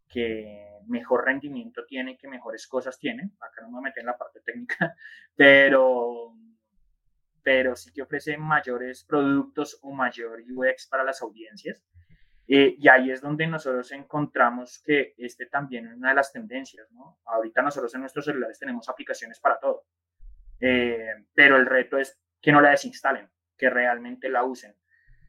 que 0.08 0.80
mejor 0.88 1.24
rendimiento 1.24 1.84
tiene, 1.86 2.18
que 2.18 2.26
mejores 2.26 2.66
cosas 2.66 2.98
tiene. 2.98 3.30
Acá 3.40 3.62
no 3.62 3.70
me 3.70 3.82
meter 3.82 4.00
en 4.00 4.06
la 4.06 4.18
parte 4.18 4.40
técnica, 4.40 4.96
pero 5.36 6.34
pero 7.42 7.76
sí 7.76 7.92
que 7.92 8.02
ofrece 8.02 8.36
mayores 8.36 9.04
productos 9.04 9.78
o 9.82 9.92
mayor 9.92 10.42
UX 10.48 10.86
para 10.88 11.04
las 11.04 11.22
audiencias. 11.22 11.84
Eh, 12.46 12.74
y 12.78 12.88
ahí 12.88 13.10
es 13.10 13.20
donde 13.20 13.46
nosotros 13.46 13.92
encontramos 13.92 14.82
que 14.84 15.14
este 15.18 15.46
también 15.46 15.86
es 15.86 15.94
una 15.94 16.08
de 16.08 16.16
las 16.16 16.32
tendencias, 16.32 16.90
¿no? 16.90 17.20
Ahorita 17.26 17.62
nosotros 17.62 17.94
en 17.94 18.00
nuestros 18.00 18.24
celulares 18.24 18.58
tenemos 18.58 18.88
aplicaciones 18.88 19.38
para 19.38 19.60
todo, 19.60 19.84
eh, 20.60 21.26
pero 21.32 21.56
el 21.56 21.66
reto 21.66 21.96
es 21.96 22.20
que 22.42 22.50
no 22.50 22.60
la 22.60 22.70
desinstalen, 22.70 23.30
que 23.56 23.70
realmente 23.70 24.28
la 24.28 24.42
usen. 24.42 24.74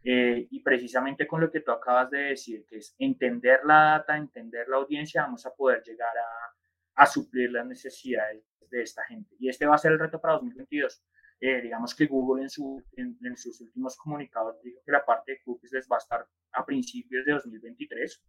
Eh, 0.04 0.48
y 0.50 0.62
precisamente 0.62 1.28
con 1.28 1.42
lo 1.42 1.52
que 1.52 1.60
tú 1.60 1.72
acabas 1.72 2.10
de 2.10 2.22
decir, 2.30 2.66
que 2.68 2.78
es 2.78 2.96
entender 2.98 3.60
la 3.66 3.84
data, 3.98 4.18
entender 4.18 4.68
la 4.68 4.78
audiencia, 4.78 5.22
vamos 5.22 5.46
a 5.46 5.54
poder 5.54 5.84
llegar 5.84 6.18
a, 6.18 7.04
a 7.04 7.06
suplir 7.06 7.52
las 7.52 7.68
necesidades 7.68 8.44
de 8.72 8.82
esta 8.82 9.04
gente. 9.06 9.36
Y 9.40 9.48
este 9.48 9.68
va 9.68 9.76
a 9.76 9.78
ser 9.78 9.92
el 9.92 10.00
reto 10.00 10.20
para 10.20 10.34
2022. 10.34 11.04
Eh, 11.44 11.60
digamos 11.60 11.96
que 11.96 12.06
Google 12.06 12.44
en, 12.44 12.50
su, 12.52 12.84
en, 12.96 13.18
en, 13.24 13.36
sus 13.36 13.60
últimos 13.62 13.98
comunicados 13.98 14.62
dijo 14.62 14.80
que 14.86 14.92
la 14.92 15.04
parte 15.04 15.32
de 15.32 15.42
cookies 15.42 15.72
les 15.72 15.88
va 15.92 15.96
a 15.96 15.98
estar 15.98 16.28
a 16.52 16.64
principios 16.64 17.26
de 17.26 17.32
2023 17.32 18.24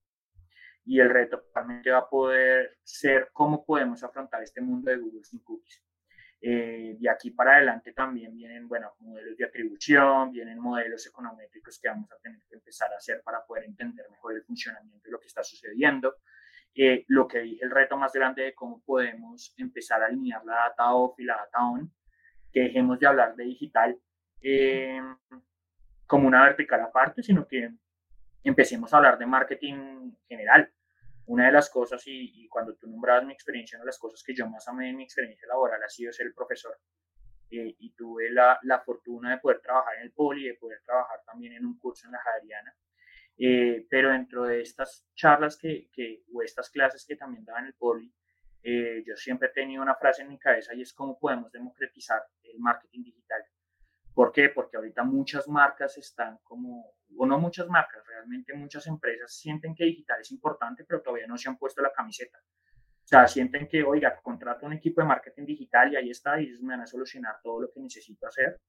y 0.86 0.98
el 0.98 1.10
reto 1.10 1.42
realmente 1.54 1.90
va 1.90 1.98
a 1.98 2.08
poder 2.08 2.78
ser 2.82 3.28
cómo 3.34 3.66
podemos 3.66 4.02
afrontar 4.02 4.42
este 4.42 4.62
mundo 4.62 4.90
de 4.90 4.96
Google 4.96 5.24
sin 5.24 5.40
cookies. 5.40 5.82
Eh, 6.40 6.96
de 6.98 7.10
aquí 7.10 7.30
para 7.30 7.56
adelante 7.56 7.92
también 7.92 8.34
vienen, 8.34 8.66
bueno, 8.66 8.94
modelos 9.00 9.36
de 9.36 9.44
atribución, 9.44 10.32
vienen 10.32 10.58
modelos 10.58 11.06
econométricos 11.06 11.78
que 11.78 11.88
vamos 11.88 12.10
a 12.10 12.16
tener 12.16 12.40
que 12.48 12.56
empezar 12.56 12.92
a 12.92 12.96
hacer 12.96 13.22
para 13.22 13.44
poder 13.44 13.64
entender 13.64 14.06
mejor 14.10 14.34
el 14.34 14.42
funcionamiento 14.42 15.04
de 15.04 15.12
lo 15.12 15.20
que 15.20 15.28
está 15.28 15.44
sucediendo. 15.44 16.16
Eh, 16.74 17.04
lo 17.08 17.28
que 17.28 17.40
dije, 17.40 17.64
el 17.64 17.70
reto 17.70 17.98
más 17.98 18.12
grande 18.12 18.42
de 18.42 18.54
cómo 18.54 18.82
podemos 18.82 19.54
empezar 19.58 20.02
a 20.02 20.06
alinear 20.06 20.42
la 20.44 20.54
data 20.54 20.94
off 20.94 21.20
y 21.20 21.24
la 21.24 21.36
data 21.36 21.64
on, 21.64 21.92
que 22.52 22.60
dejemos 22.60 22.98
de 22.98 23.06
hablar 23.06 23.34
de 23.34 23.44
digital 23.44 23.98
eh, 24.42 25.00
como 26.06 26.28
una 26.28 26.44
vertical 26.44 26.80
aparte, 26.82 27.22
sino 27.22 27.46
que 27.46 27.70
empecemos 28.44 28.92
a 28.92 28.98
hablar 28.98 29.18
de 29.18 29.26
marketing 29.26 30.12
general. 30.28 30.70
Una 31.26 31.46
de 31.46 31.52
las 31.52 31.70
cosas, 31.70 32.06
y, 32.06 32.44
y, 32.44 32.48
cuando 32.48 32.74
tú 32.74 32.88
nombrabas 32.88 33.24
mi 33.24 33.32
experiencia, 33.32 33.78
una 33.78 33.84
de 33.84 33.88
las 33.88 33.98
cosas 33.98 34.22
que 34.22 34.34
yo 34.34 34.46
más 34.48 34.66
amé 34.68 34.90
en 34.90 34.96
mi 34.96 35.04
experiencia 35.04 35.46
laboral 35.48 35.82
ha 35.82 35.88
sido 35.88 36.12
ser 36.12 36.32
profesor. 36.34 36.76
Eh, 37.50 37.76
y 37.80 37.94
tuve 37.94 38.30
la, 38.30 38.58
la, 38.62 38.80
fortuna 38.80 39.32
de 39.32 39.38
poder 39.38 39.60
trabajar 39.60 39.96
en 39.96 40.04
el 40.04 40.12
Poli, 40.12 40.48
de 40.48 40.54
poder 40.54 40.80
trabajar 40.84 41.20
también 41.26 41.52
en 41.52 41.66
un 41.66 41.78
curso 41.78 42.06
en 42.06 42.12
la 42.12 42.18
Javeriana. 42.18 42.74
Eh, 43.36 43.86
pero 43.90 44.10
dentro 44.10 44.44
de 44.44 44.62
estas 44.62 45.06
charlas 45.14 45.56
que, 45.56 45.88
que, 45.92 46.24
o 46.32 46.42
estas 46.42 46.70
clases 46.70 47.04
que 47.06 47.16
también 47.16 47.44
daba 47.44 47.60
en 47.60 47.66
el 47.66 47.74
Poli, 47.74 48.10
eh, 48.62 49.02
yo 49.06 49.16
siempre 49.16 49.48
he 49.48 49.52
tenido 49.52 49.82
una 49.82 49.96
frase 49.96 50.22
en 50.22 50.28
mi 50.28 50.38
cabeza 50.38 50.74
y 50.74 50.82
es 50.82 50.92
cómo 50.92 51.18
podemos 51.18 51.50
democratizar 51.50 52.22
el 52.42 52.58
marketing 52.60 53.02
digital. 53.02 53.42
¿Por 54.14 54.30
qué? 54.30 54.50
Porque 54.50 54.76
ahorita 54.76 55.02
muchas 55.04 55.48
marcas 55.48 55.96
están 55.98 56.38
como, 56.42 56.94
o 57.16 57.26
no 57.26 57.38
muchas 57.38 57.66
marcas, 57.68 58.06
realmente 58.06 58.52
muchas 58.54 58.86
empresas 58.86 59.34
sienten 59.34 59.74
que 59.74 59.84
digital 59.84 60.20
es 60.20 60.30
importante, 60.30 60.84
pero 60.84 61.00
todavía 61.00 61.26
no 61.26 61.36
se 61.36 61.48
han 61.48 61.56
puesto 61.56 61.82
la 61.82 61.92
camiseta. 61.92 62.38
O 62.38 63.08
sea, 63.12 63.26
sienten 63.26 63.66
que, 63.68 63.82
oiga, 63.82 64.20
contrato 64.22 64.66
un 64.66 64.74
equipo 64.74 65.00
de 65.00 65.08
marketing 65.08 65.44
digital 65.44 65.92
y 65.92 65.96
ahí 65.96 66.10
está, 66.10 66.40
y 66.40 66.44
ellos 66.44 66.62
me 66.62 66.74
van 66.74 66.82
a 66.82 66.86
solucionar 66.86 67.36
todo 67.42 67.62
lo 67.62 67.72
que 67.72 67.80
necesito 67.80 68.26
hacer. 68.26 68.60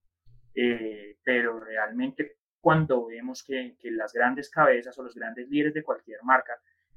Eh, 0.56 1.18
pero 1.24 1.60
realmente 1.60 2.38
cuando 2.60 3.08
vemos 3.08 3.44
que, 3.44 3.76
que, 3.80 3.92
las 3.92 4.14
grandes 4.14 4.50
cabezas 4.50 4.98
o 4.98 5.04
los 5.04 5.16
grandes 5.16 5.50
líderes 5.50 5.74
de 5.74 5.84
cualquier 5.84 6.24
marca, 6.24 6.54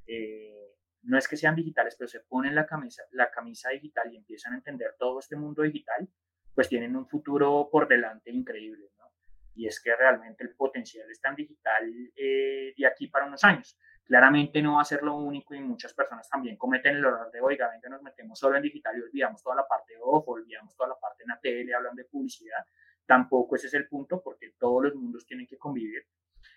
eh, 0.06 0.65
no 1.06 1.18
es 1.18 1.28
que 1.28 1.36
sean 1.36 1.54
digitales, 1.54 1.94
pero 1.98 2.08
se 2.08 2.20
ponen 2.20 2.54
la 2.54 2.66
camisa, 2.66 3.02
la 3.12 3.30
camisa 3.30 3.70
digital 3.70 4.12
y 4.12 4.16
empiezan 4.16 4.54
a 4.54 4.56
entender 4.56 4.94
todo 4.98 5.20
este 5.20 5.36
mundo 5.36 5.62
digital, 5.62 6.08
pues 6.54 6.68
tienen 6.68 6.96
un 6.96 7.06
futuro 7.06 7.68
por 7.70 7.86
delante 7.86 8.30
increíble, 8.30 8.90
¿no? 8.98 9.12
Y 9.54 9.66
es 9.66 9.80
que 9.80 9.94
realmente 9.94 10.44
el 10.44 10.54
potencial 10.54 11.08
es 11.10 11.20
tan 11.20 11.34
digital 11.34 11.84
eh, 12.16 12.74
de 12.76 12.86
aquí 12.86 13.06
para 13.06 13.26
unos 13.26 13.42
años. 13.44 13.78
Claramente 14.04 14.60
no 14.60 14.74
va 14.74 14.82
a 14.82 14.84
ser 14.84 15.02
lo 15.02 15.16
único 15.16 15.54
y 15.54 15.60
muchas 15.60 15.94
personas 15.94 16.28
también 16.28 16.56
cometen 16.56 16.96
el 16.96 17.04
error 17.04 17.30
de, 17.30 17.40
oiga, 17.40 17.70
venga, 17.70 17.88
nos 17.88 18.02
metemos 18.02 18.38
solo 18.38 18.56
en 18.56 18.62
digital 18.62 18.96
y 18.96 19.02
olvidamos 19.02 19.42
toda 19.42 19.56
la 19.56 19.66
parte 19.66 19.94
off, 20.00 20.28
olvidamos 20.28 20.74
toda 20.76 20.90
la 20.90 20.98
parte 20.98 21.22
en 21.22 21.28
la 21.28 21.40
tele, 21.40 21.74
hablan 21.74 21.94
de 21.94 22.04
publicidad. 22.04 22.64
Tampoco 23.06 23.56
ese 23.56 23.68
es 23.68 23.74
el 23.74 23.88
punto 23.88 24.20
porque 24.22 24.54
todos 24.58 24.84
los 24.84 24.94
mundos 24.94 25.24
tienen 25.24 25.46
que 25.46 25.56
convivir, 25.56 26.04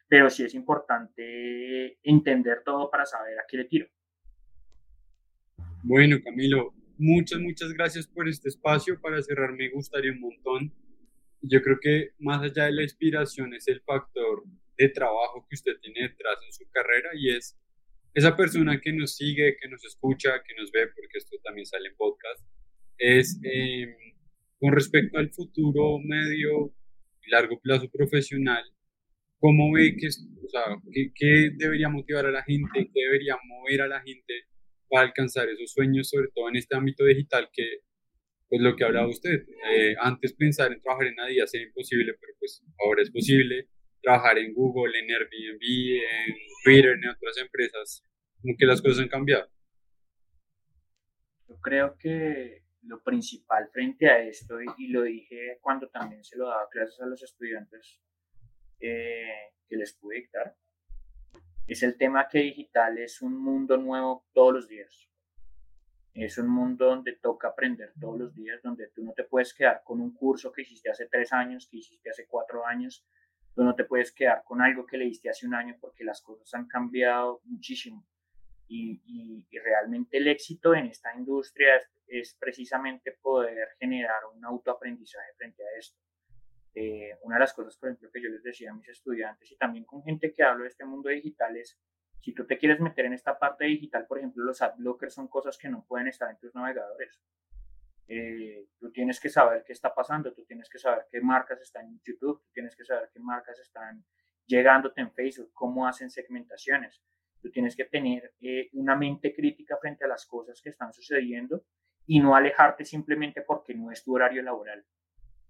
pero 0.07 0.29
sí 0.29 0.43
es 0.43 0.53
importante 0.55 1.99
entender 2.03 2.63
todo 2.63 2.89
para 2.89 3.05
saber 3.05 3.39
a 3.39 3.45
qué 3.47 3.57
le 3.57 3.65
tiro. 3.65 3.87
Bueno, 5.83 6.17
Camilo, 6.21 6.73
muchas, 6.97 7.39
muchas 7.39 7.71
gracias 7.71 8.05
por 8.05 8.27
este 8.27 8.49
espacio. 8.49 8.99
Para 8.99 9.21
cerrar, 9.21 9.53
me 9.53 9.69
gustaría 9.69 10.11
un 10.11 10.19
montón. 10.19 10.73
Yo 11.41 11.61
creo 11.61 11.77
que 11.81 12.09
más 12.19 12.41
allá 12.41 12.65
de 12.65 12.73
la 12.73 12.83
inspiración 12.83 13.53
es 13.53 13.65
el 13.69 13.81
factor 13.81 14.43
de 14.77 14.89
trabajo 14.89 15.45
que 15.49 15.55
usted 15.55 15.79
tiene 15.81 16.09
detrás 16.09 16.37
en 16.45 16.51
su 16.51 16.69
carrera 16.69 17.09
y 17.15 17.29
es 17.29 17.57
esa 18.13 18.35
persona 18.35 18.81
que 18.81 18.91
nos 18.91 19.15
sigue, 19.15 19.55
que 19.61 19.69
nos 19.69 19.85
escucha, 19.85 20.41
que 20.45 20.53
nos 20.55 20.69
ve, 20.71 20.87
porque 20.87 21.17
esto 21.17 21.37
también 21.43 21.65
sale 21.65 21.89
en 21.89 21.95
podcast, 21.95 22.43
es 22.97 23.39
eh, 23.43 23.95
con 24.59 24.73
respecto 24.73 25.17
al 25.17 25.31
futuro 25.31 25.99
medio 25.99 26.73
y 27.25 27.31
largo 27.31 27.59
plazo 27.61 27.89
profesional, 27.89 28.63
¿cómo 29.39 29.71
ve 29.71 29.95
que, 29.95 30.07
o 30.07 30.49
sea, 30.49 30.63
qué 31.15 31.51
debería 31.55 31.87
motivar 31.87 32.25
a 32.25 32.31
la 32.31 32.43
gente, 32.43 32.89
qué 32.93 33.01
debería 33.01 33.37
mover 33.47 33.81
a 33.83 33.87
la 33.87 34.01
gente 34.01 34.49
para 34.89 35.07
alcanzar 35.07 35.47
esos 35.49 35.71
sueños, 35.71 36.09
sobre 36.09 36.29
todo 36.33 36.49
en 36.49 36.55
este 36.55 36.75
ámbito 36.75 37.05
digital 37.05 37.49
que, 37.53 37.81
pues 38.47 38.61
lo 38.61 38.75
que 38.75 38.83
hablaba 38.83 39.07
usted, 39.07 39.45
eh, 39.71 39.95
antes 39.99 40.33
pensar 40.33 40.71
en 40.71 40.81
trabajar 40.81 41.07
en 41.07 41.19
Adidas 41.19 41.53
era 41.53 41.63
imposible, 41.63 42.15
pero 42.19 42.33
pues 42.39 42.63
ahora 42.83 43.01
es 43.03 43.11
posible 43.11 43.69
trabajar 44.01 44.37
en 44.37 44.53
Google, 44.53 44.97
en 44.97 45.11
Airbnb, 45.11 45.61
en 45.61 46.35
Twitter, 46.63 46.97
en 47.01 47.09
otras 47.09 47.37
empresas, 47.37 48.03
como 48.41 48.55
que 48.57 48.65
las 48.65 48.81
cosas 48.81 48.99
han 49.03 49.09
cambiado. 49.09 49.49
Yo 51.47 51.59
creo 51.61 51.97
que 51.97 52.63
lo 52.83 53.03
principal 53.03 53.69
frente 53.71 54.07
a 54.07 54.23
esto, 54.23 54.57
y 54.77 54.87
lo 54.87 55.03
dije 55.03 55.57
cuando 55.61 55.89
también 55.89 56.23
se 56.23 56.37
lo 56.37 56.47
daba 56.47 56.67
clases 56.71 56.99
a 57.01 57.05
los 57.05 57.21
estudiantes 57.21 57.99
eh, 58.79 59.51
que 59.67 59.75
les 59.75 59.93
pude 59.93 60.17
dictar, 60.17 60.55
es 61.69 61.83
el 61.83 61.97
tema 61.97 62.27
que 62.27 62.39
digital 62.39 62.97
es 62.97 63.21
un 63.21 63.37
mundo 63.37 63.77
nuevo 63.77 64.25
todos 64.33 64.53
los 64.53 64.67
días. 64.67 65.07
Es 66.15 66.39
un 66.39 66.49
mundo 66.49 66.87
donde 66.87 67.13
toca 67.13 67.49
aprender 67.49 67.93
todos 68.01 68.19
los 68.19 68.33
días, 68.33 68.59
donde 68.63 68.87
tú 68.87 69.03
no 69.03 69.13
te 69.13 69.23
puedes 69.23 69.53
quedar 69.53 69.83
con 69.83 70.01
un 70.01 70.11
curso 70.15 70.51
que 70.51 70.63
hiciste 70.63 70.89
hace 70.89 71.05
tres 71.05 71.31
años, 71.31 71.67
que 71.69 71.77
hiciste 71.77 72.09
hace 72.09 72.25
cuatro 72.25 72.65
años, 72.65 73.05
tú 73.53 73.63
no 73.63 73.75
te 73.75 73.85
puedes 73.85 74.11
quedar 74.11 74.43
con 74.43 74.63
algo 74.63 74.87
que 74.87 74.97
leíste 74.97 75.29
hace 75.29 75.45
un 75.45 75.53
año 75.53 75.77
porque 75.79 76.03
las 76.03 76.23
cosas 76.23 76.51
han 76.55 76.67
cambiado 76.67 77.39
muchísimo. 77.43 78.03
Y, 78.67 79.45
realmente 79.63 80.17
el 80.17 80.27
éxito 80.27 80.73
en 80.73 80.87
esta 80.87 81.15
industria 81.15 81.75
es, 81.75 81.89
es 82.07 82.37
precisamente 82.39 83.11
poder 83.21 83.69
generar 83.79 84.21
un 84.35 84.43
autoaprendizaje 84.43 85.33
frente 85.37 85.63
a 85.63 85.77
esto. 85.77 85.99
Eh, 86.75 87.17
una 87.23 87.35
de 87.35 87.39
las 87.41 87.53
cosas, 87.53 87.77
por 87.77 87.89
ejemplo, 87.89 88.09
que 88.11 88.21
yo 88.21 88.29
les 88.29 88.43
decía 88.43 88.71
a 88.71 88.73
mis 88.73 88.87
estudiantes 88.87 89.51
y 89.51 89.57
también 89.57 89.85
con 89.85 90.03
gente 90.03 90.33
que 90.33 90.43
hablo 90.43 90.63
de 90.63 90.69
este 90.69 90.85
mundo 90.85 91.09
digital 91.09 91.57
es, 91.57 91.79
si 92.21 92.33
tú 92.33 92.45
te 92.45 92.57
quieres 92.57 92.79
meter 92.79 93.05
en 93.05 93.13
esta 93.13 93.37
parte 93.39 93.65
digital, 93.65 94.05
por 94.07 94.17
ejemplo, 94.17 94.43
los 94.43 94.61
ad 94.61 94.75
blockers 94.77 95.13
son 95.13 95.27
cosas 95.27 95.57
que 95.57 95.69
no 95.69 95.85
pueden 95.87 96.07
estar 96.07 96.29
en 96.29 96.37
tus 96.37 96.53
navegadores. 96.53 97.19
Eh, 98.07 98.67
tú 98.79 98.91
tienes 98.91 99.19
que 99.19 99.29
saber 99.29 99.63
qué 99.65 99.73
está 99.73 99.93
pasando, 99.93 100.33
tú 100.33 100.43
tienes 100.43 100.69
que 100.69 100.79
saber 100.79 101.05
qué 101.11 101.21
marcas 101.21 101.61
están 101.61 101.85
en 101.85 102.01
YouTube, 102.03 102.41
tú 102.41 102.49
tienes 102.53 102.75
que 102.75 102.83
saber 102.83 103.09
qué 103.13 103.19
marcas 103.19 103.59
están 103.59 104.03
llegándote 104.47 105.01
en 105.01 105.11
Facebook, 105.11 105.51
cómo 105.53 105.87
hacen 105.87 106.09
segmentaciones. 106.09 107.01
Tú 107.39 107.51
tienes 107.51 107.75
que 107.75 107.85
tener 107.85 108.33
eh, 108.41 108.69
una 108.73 108.95
mente 108.95 109.33
crítica 109.33 109.77
frente 109.77 110.05
a 110.05 110.07
las 110.07 110.25
cosas 110.25 110.59
que 110.61 110.69
están 110.69 110.91
sucediendo 110.91 111.63
y 112.05 112.19
no 112.19 112.35
alejarte 112.35 112.83
simplemente 112.83 113.43
porque 113.43 113.75
no 113.75 113.91
es 113.91 114.03
tu 114.03 114.15
horario 114.15 114.41
laboral. 114.41 114.83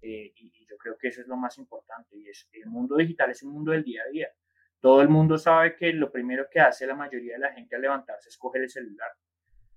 Eh, 0.02 0.32
y, 0.36 0.52
y, 0.56 0.66
yo 0.66 0.78
creo 0.78 0.98
que 0.98 1.10
eso 1.10 1.22
es 1.22 1.28
lo 1.28 1.36
más 1.36 1.58
importante. 1.58 2.18
Y 2.18 2.30
es 2.30 2.48
el 2.54 2.68
mundo 2.68 2.96
digital 2.96 3.32
es 3.32 3.44
un 3.44 3.54
mundo 3.54 3.72
del 3.72 3.84
día 3.84 4.04
a 4.04 4.10
día. 4.10 4.30
Todo 4.80 5.02
el 5.02 5.10
mundo 5.10 5.38
sabe 5.38 5.76
que 5.76 5.92
lo 5.92 6.12
primero 6.12 6.48
que 6.50 6.60
hace 6.60 6.88
la 6.88 6.96
mayoría 6.96 7.34
de 7.34 7.40
la 7.40 7.54
gente 7.54 7.76
al 7.76 7.82
levantarse 7.82 8.30
es 8.30 8.38
coger 8.38 8.64
el 8.64 8.70
celular. 8.70 9.12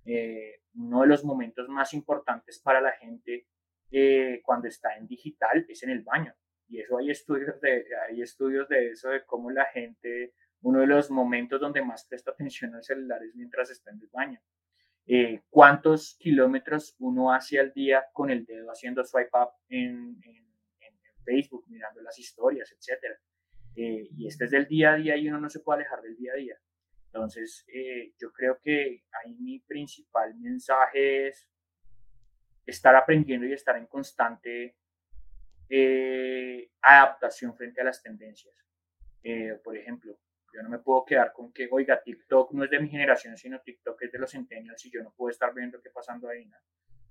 Eh, 0.05 0.63
uno 0.75 1.03
de 1.03 1.07
los 1.09 1.25
momentos 1.25 1.69
más 1.69 1.93
importantes 1.93 2.61
para 2.61 2.81
la 2.81 2.93
gente 2.93 3.47
eh, 3.91 4.41
cuando 4.45 4.69
está 4.69 4.97
en 4.97 5.07
digital 5.07 5.67
es 5.69 5.83
en 5.83 5.91
el 5.91 6.03
baño. 6.03 6.35
Y 6.69 6.81
eso 6.81 6.99
hay 6.99 7.11
estudios 7.11 7.61
de, 7.61 7.85
hay 8.09 8.23
estudios 8.23 8.69
de 8.69 8.91
eso, 8.91 9.11
de 9.11 9.25
cómo 9.25 9.51
la 9.51 9.67
gente, 9.67 10.35
uno 10.63 10.81
de 10.81 10.87
los 10.87 11.11
momentos 11.11 11.61
donde 11.61 11.83
más 11.83 12.07
presta 12.07 12.31
atención 12.31 12.75
al 12.75 12.85
celular 12.85 13.23
es 13.25 13.35
mientras 13.35 13.71
está 13.71 13.91
en 13.91 14.01
el 14.01 14.09
baño 14.09 14.41
eh, 15.07 15.43
cuántos 15.51 16.17
kilómetros 16.19 16.95
uno 16.99 17.33
hace 17.33 17.59
al 17.59 17.73
día 17.73 18.05
con 18.13 18.31
el 18.31 18.45
dedo 18.45 18.71
haciendo 18.71 19.05
swipe 19.05 19.31
up 19.35 19.51
en, 19.69 20.17
en, 20.23 20.37
en 20.81 21.25
Facebook, 21.25 21.65
mirando 21.69 22.03
las 22.03 22.19
historias, 22.19 22.73
etc. 22.73 23.19
Eh, 23.75 24.09
y 24.17 24.27
este 24.27 24.45
es 24.45 24.51
del 24.51 24.67
día 24.67 24.93
a 24.93 24.97
día 24.97 25.17
y 25.17 25.29
uno 25.29 25.41
no 25.41 25.49
se 25.49 25.61
puede 25.61 25.81
alejar 25.81 26.03
del 26.03 26.17
día 26.17 26.33
a 26.33 26.37
día. 26.37 26.57
Entonces, 27.07 27.67
eh, 27.69 28.15
yo 28.19 28.33
creo 28.33 28.59
que 28.63 29.05
ahí 29.13 29.35
mi 29.35 29.61
principal 29.61 30.35
mensaje 30.37 31.29
es 31.29 31.47
estar 32.65 32.97
aprendiendo 32.97 33.47
y 33.47 33.53
estar 33.53 33.77
en 33.77 33.87
constante 33.87 34.77
eh, 35.69 36.71
adaptación 36.81 37.55
frente 37.55 37.83
a 37.83 37.85
las 37.85 38.03
tendencias. 38.03 38.55
Eh, 39.23 39.61
por 39.63 39.77
ejemplo, 39.77 40.19
yo 40.53 40.63
no 40.63 40.69
me 40.69 40.79
puedo 40.79 41.05
quedar 41.05 41.33
con 41.33 41.53
que, 41.53 41.69
oiga, 41.71 42.03
TikTok 42.03 42.53
no 42.53 42.65
es 42.65 42.71
de 42.71 42.81
mi 42.81 42.89
generación, 42.89 43.37
sino 43.37 43.61
TikTok 43.61 44.03
es 44.03 44.13
de 44.13 44.19
los 44.19 44.31
centennials 44.31 44.85
y 44.85 44.91
yo 44.91 45.03
no 45.03 45.13
puedo 45.17 45.31
estar 45.31 45.55
viendo 45.55 45.81
qué 45.81 45.91
pasando 45.91 46.29
ahí. 46.29 46.51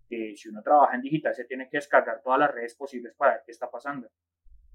si 0.07 0.49
uno 0.49 0.61
trabaja 0.61 0.95
en 0.95 1.01
digital, 1.01 1.33
se 1.33 1.45
tiene 1.45 1.69
que 1.69 1.77
descargar 1.77 2.21
todas 2.21 2.39
las 2.39 2.51
redes 2.51 2.75
posibles 2.75 3.13
para 3.15 3.33
ver 3.33 3.41
qué 3.45 3.51
está 3.51 3.69
pasando. 3.69 4.09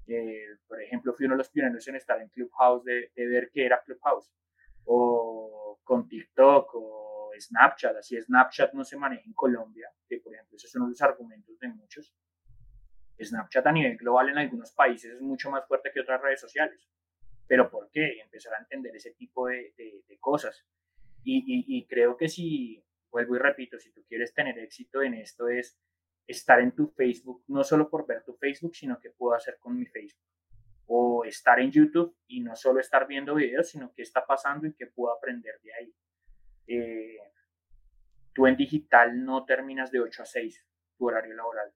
Eh, 0.07 0.57
por 0.67 0.81
ejemplo, 0.81 1.13
fui 1.13 1.25
uno 1.25 1.35
de 1.35 1.39
los 1.39 1.49
pioneros 1.49 1.87
en 1.87 1.95
estar 1.95 2.21
en 2.21 2.29
Clubhouse, 2.29 2.83
de, 2.83 3.11
de 3.15 3.27
ver 3.27 3.49
qué 3.53 3.65
era 3.65 3.81
Clubhouse, 3.83 4.31
o 4.85 5.79
con 5.83 6.07
TikTok, 6.07 6.69
o 6.73 7.31
Snapchat. 7.39 7.97
Así 7.97 8.19
Snapchat 8.21 8.73
no 8.73 8.83
se 8.83 8.97
maneja 8.97 9.23
en 9.25 9.33
Colombia, 9.33 9.89
que 10.07 10.19
por 10.19 10.33
ejemplo, 10.33 10.55
esos 10.55 10.71
son 10.71 10.89
los 10.89 11.01
argumentos 11.01 11.59
de 11.59 11.67
muchos. 11.69 12.13
Snapchat 13.19 13.65
a 13.65 13.71
nivel 13.71 13.97
global 13.97 14.29
en 14.29 14.37
algunos 14.37 14.71
países 14.71 15.13
es 15.13 15.21
mucho 15.21 15.49
más 15.49 15.67
fuerte 15.67 15.91
que 15.93 16.01
otras 16.01 16.21
redes 16.21 16.39
sociales. 16.39 16.87
¿Pero 17.47 17.69
por 17.69 17.89
qué? 17.91 18.19
Empezar 18.21 18.53
a 18.53 18.59
entender 18.59 18.95
ese 18.95 19.11
tipo 19.11 19.47
de, 19.47 19.73
cosas. 20.19 20.65
Y, 21.23 21.85
creo 21.87 22.17
que 22.17 22.27
si, 22.29 22.83
vuelvo 23.09 23.35
y 23.35 23.39
repito, 23.39 23.79
si 23.79 23.91
tú 23.91 24.03
quieres 24.07 24.33
tener 24.33 24.57
éxito 24.59 25.01
en 25.01 25.13
esto 25.13 25.47
es 25.47 25.77
estar 26.25 26.59
en 26.59 26.73
tu 26.73 26.87
Facebook, 26.89 27.43
no 27.47 27.63
solo 27.63 27.89
por 27.89 28.05
ver 28.05 28.23
tu 28.23 28.33
Facebook, 28.33 28.75
sino 28.75 28.99
que 28.99 29.11
puedo 29.11 29.33
hacer 29.33 29.57
con 29.59 29.77
mi 29.77 29.85
Facebook. 29.85 30.23
O 30.87 31.25
estar 31.25 31.59
en 31.59 31.71
YouTube 31.71 32.15
y 32.27 32.41
no 32.41 32.55
solo 32.55 32.79
estar 32.79 33.07
viendo 33.07 33.35
videos, 33.35 33.69
sino 33.69 33.93
qué 33.93 34.01
está 34.01 34.25
pasando 34.25 34.67
y 34.67 34.73
qué 34.73 34.87
puedo 34.87 35.13
aprender 35.13 35.59
de 35.61 35.73
ahí. 35.73 35.93
Eh, 36.67 37.19
tú 38.33 38.47
en 38.47 38.55
digital 38.55 39.23
no 39.23 39.45
terminas 39.45 39.91
de 39.91 39.99
8 39.99 40.23
a 40.23 40.25
6 40.25 40.65
tu 40.97 41.07
horario 41.07 41.33
laboral. 41.33 41.71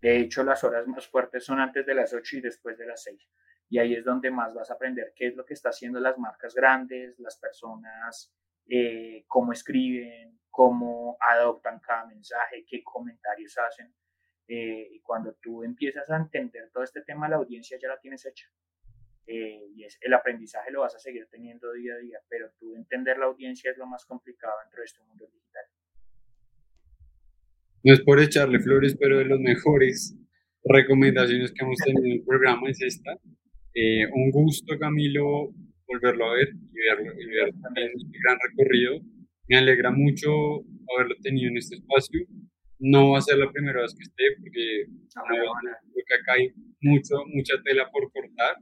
De 0.00 0.18
hecho, 0.18 0.44
las 0.44 0.62
horas 0.64 0.86
más 0.86 1.06
fuertes 1.06 1.44
son 1.44 1.60
antes 1.60 1.84
de 1.84 1.94
las 1.94 2.12
8 2.12 2.36
y 2.36 2.40
después 2.40 2.78
de 2.78 2.86
las 2.86 3.02
6. 3.02 3.28
Y 3.68 3.78
ahí 3.78 3.94
es 3.94 4.04
donde 4.04 4.30
más 4.30 4.54
vas 4.54 4.70
a 4.70 4.74
aprender 4.74 5.12
qué 5.16 5.28
es 5.28 5.36
lo 5.36 5.44
que 5.44 5.54
está 5.54 5.70
haciendo 5.70 5.98
las 5.98 6.18
marcas 6.18 6.54
grandes, 6.54 7.18
las 7.18 7.38
personas, 7.38 8.32
eh, 8.68 9.24
cómo 9.26 9.52
escriben, 9.52 10.38
cómo 10.50 11.16
adoptan 11.20 11.80
cada 11.80 12.06
mensaje, 12.06 12.64
qué 12.68 12.82
comentarios 12.82 13.56
hacen. 13.58 13.92
Eh, 14.48 14.88
y 14.92 15.00
cuando 15.00 15.34
tú 15.42 15.64
empiezas 15.64 16.08
a 16.10 16.16
entender 16.16 16.70
todo 16.72 16.84
este 16.84 17.02
tema, 17.02 17.28
la 17.28 17.36
audiencia 17.36 17.76
ya 17.80 17.88
la 17.88 17.98
tienes 17.98 18.24
hecha. 18.24 18.46
Eh, 19.26 19.66
y 19.74 19.84
es, 19.84 19.98
el 20.02 20.14
aprendizaje 20.14 20.70
lo 20.70 20.82
vas 20.82 20.94
a 20.94 21.00
seguir 21.00 21.26
teniendo 21.28 21.72
día 21.72 21.94
a 21.94 21.98
día, 21.98 22.18
pero 22.28 22.50
tú 22.58 22.76
entender 22.76 23.18
la 23.18 23.26
audiencia 23.26 23.72
es 23.72 23.76
lo 23.76 23.86
más 23.86 24.04
complicado 24.04 24.54
dentro 24.62 24.80
de 24.80 24.84
este 24.84 25.02
mundo 25.02 25.26
digital. 25.26 25.64
No 27.82 27.92
es 27.92 28.00
por 28.02 28.20
echarle 28.20 28.60
flores, 28.60 28.96
pero 28.98 29.18
de 29.18 29.24
las 29.24 29.40
mejores 29.40 30.16
recomendaciones 30.64 31.52
que 31.52 31.64
hemos 31.64 31.78
tenido 31.78 32.04
en 32.04 32.12
el 32.12 32.24
programa 32.24 32.70
es 32.70 32.80
esta. 32.82 33.18
Eh, 33.78 34.06
un 34.10 34.30
gusto, 34.30 34.78
Camilo, 34.78 35.52
volverlo 35.86 36.30
a 36.30 36.34
ver 36.34 36.48
y 36.48 36.78
verlo 36.88 37.12
y 37.20 37.26
ver 37.26 37.52
también 37.60 37.90
este 37.94 38.18
gran 38.24 38.38
recorrido. 38.48 39.02
Me 39.48 39.58
alegra 39.58 39.90
mucho 39.90 40.30
haberlo 40.96 41.14
tenido 41.22 41.50
en 41.50 41.58
este 41.58 41.76
espacio. 41.76 42.20
No 42.78 43.10
va 43.10 43.18
a 43.18 43.20
ser 43.20 43.36
la 43.36 43.52
primera 43.52 43.82
vez 43.82 43.94
que 43.94 44.04
esté 44.04 44.24
porque 44.40 44.86
creo 45.28 46.04
que 46.08 46.14
acá 46.14 46.32
hay 46.38 46.48
mucho, 46.80 47.16
mucha 47.26 47.52
tela 47.64 47.90
por 47.92 48.10
cortar. 48.12 48.56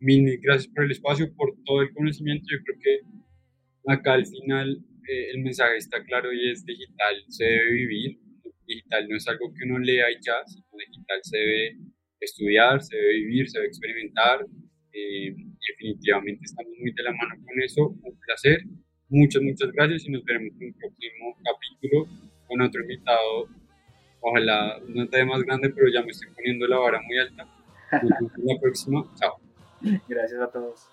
Mil 0.00 0.40
gracias 0.42 0.66
por 0.74 0.84
el 0.84 0.90
espacio, 0.90 1.32
por 1.36 1.54
todo 1.64 1.82
el 1.82 1.92
conocimiento. 1.92 2.46
Yo 2.50 2.58
creo 2.64 2.78
que 2.82 3.92
acá 3.92 4.14
al 4.14 4.26
final 4.26 4.84
eh, 5.08 5.30
el 5.30 5.44
mensaje 5.44 5.76
está 5.76 6.02
claro 6.02 6.32
y 6.32 6.50
es 6.50 6.64
digital, 6.64 7.14
se 7.28 7.44
debe 7.44 7.72
vivir. 7.72 8.18
Digital 8.66 9.08
no 9.08 9.16
es 9.16 9.28
algo 9.28 9.52
que 9.54 9.64
uno 9.70 9.78
lea 9.78 10.10
y 10.10 10.16
ya, 10.20 10.44
sino 10.44 10.66
digital 10.76 11.20
se 11.22 11.38
debe 11.38 11.76
estudiar, 12.20 12.82
se 12.82 12.96
debe 12.96 13.14
vivir, 13.14 13.48
se 13.48 13.58
debe 13.58 13.68
experimentar. 13.68 14.46
Eh, 14.92 15.34
definitivamente 15.68 16.44
estamos 16.44 16.72
muy 16.80 16.92
de 16.92 17.02
la 17.02 17.12
mano 17.12 17.34
con 17.44 17.62
eso. 17.62 17.88
Un 17.88 18.18
placer. 18.26 18.62
Muchas, 19.08 19.42
muchas 19.42 19.72
gracias 19.72 20.06
y 20.06 20.10
nos 20.10 20.24
veremos 20.24 20.52
en 20.60 20.68
un 20.68 20.74
próximo 20.74 21.36
capítulo 21.44 22.06
con 22.46 22.60
otro 22.60 22.80
invitado. 22.82 23.48
Ojalá 24.20 24.78
no 24.86 25.04
esté 25.04 25.24
más 25.24 25.42
grande, 25.42 25.70
pero 25.70 25.88
ya 25.92 26.02
me 26.02 26.10
estoy 26.10 26.28
poniendo 26.34 26.66
la 26.66 26.78
vara 26.78 27.00
muy 27.02 27.18
alta. 27.18 27.44
Nos 27.92 28.10
vemos 28.10 28.32
en 28.38 28.46
la 28.46 28.60
próxima. 28.60 29.14
Chao. 29.18 29.40
Gracias 30.08 30.40
a 30.40 30.50
todos. 30.50 30.88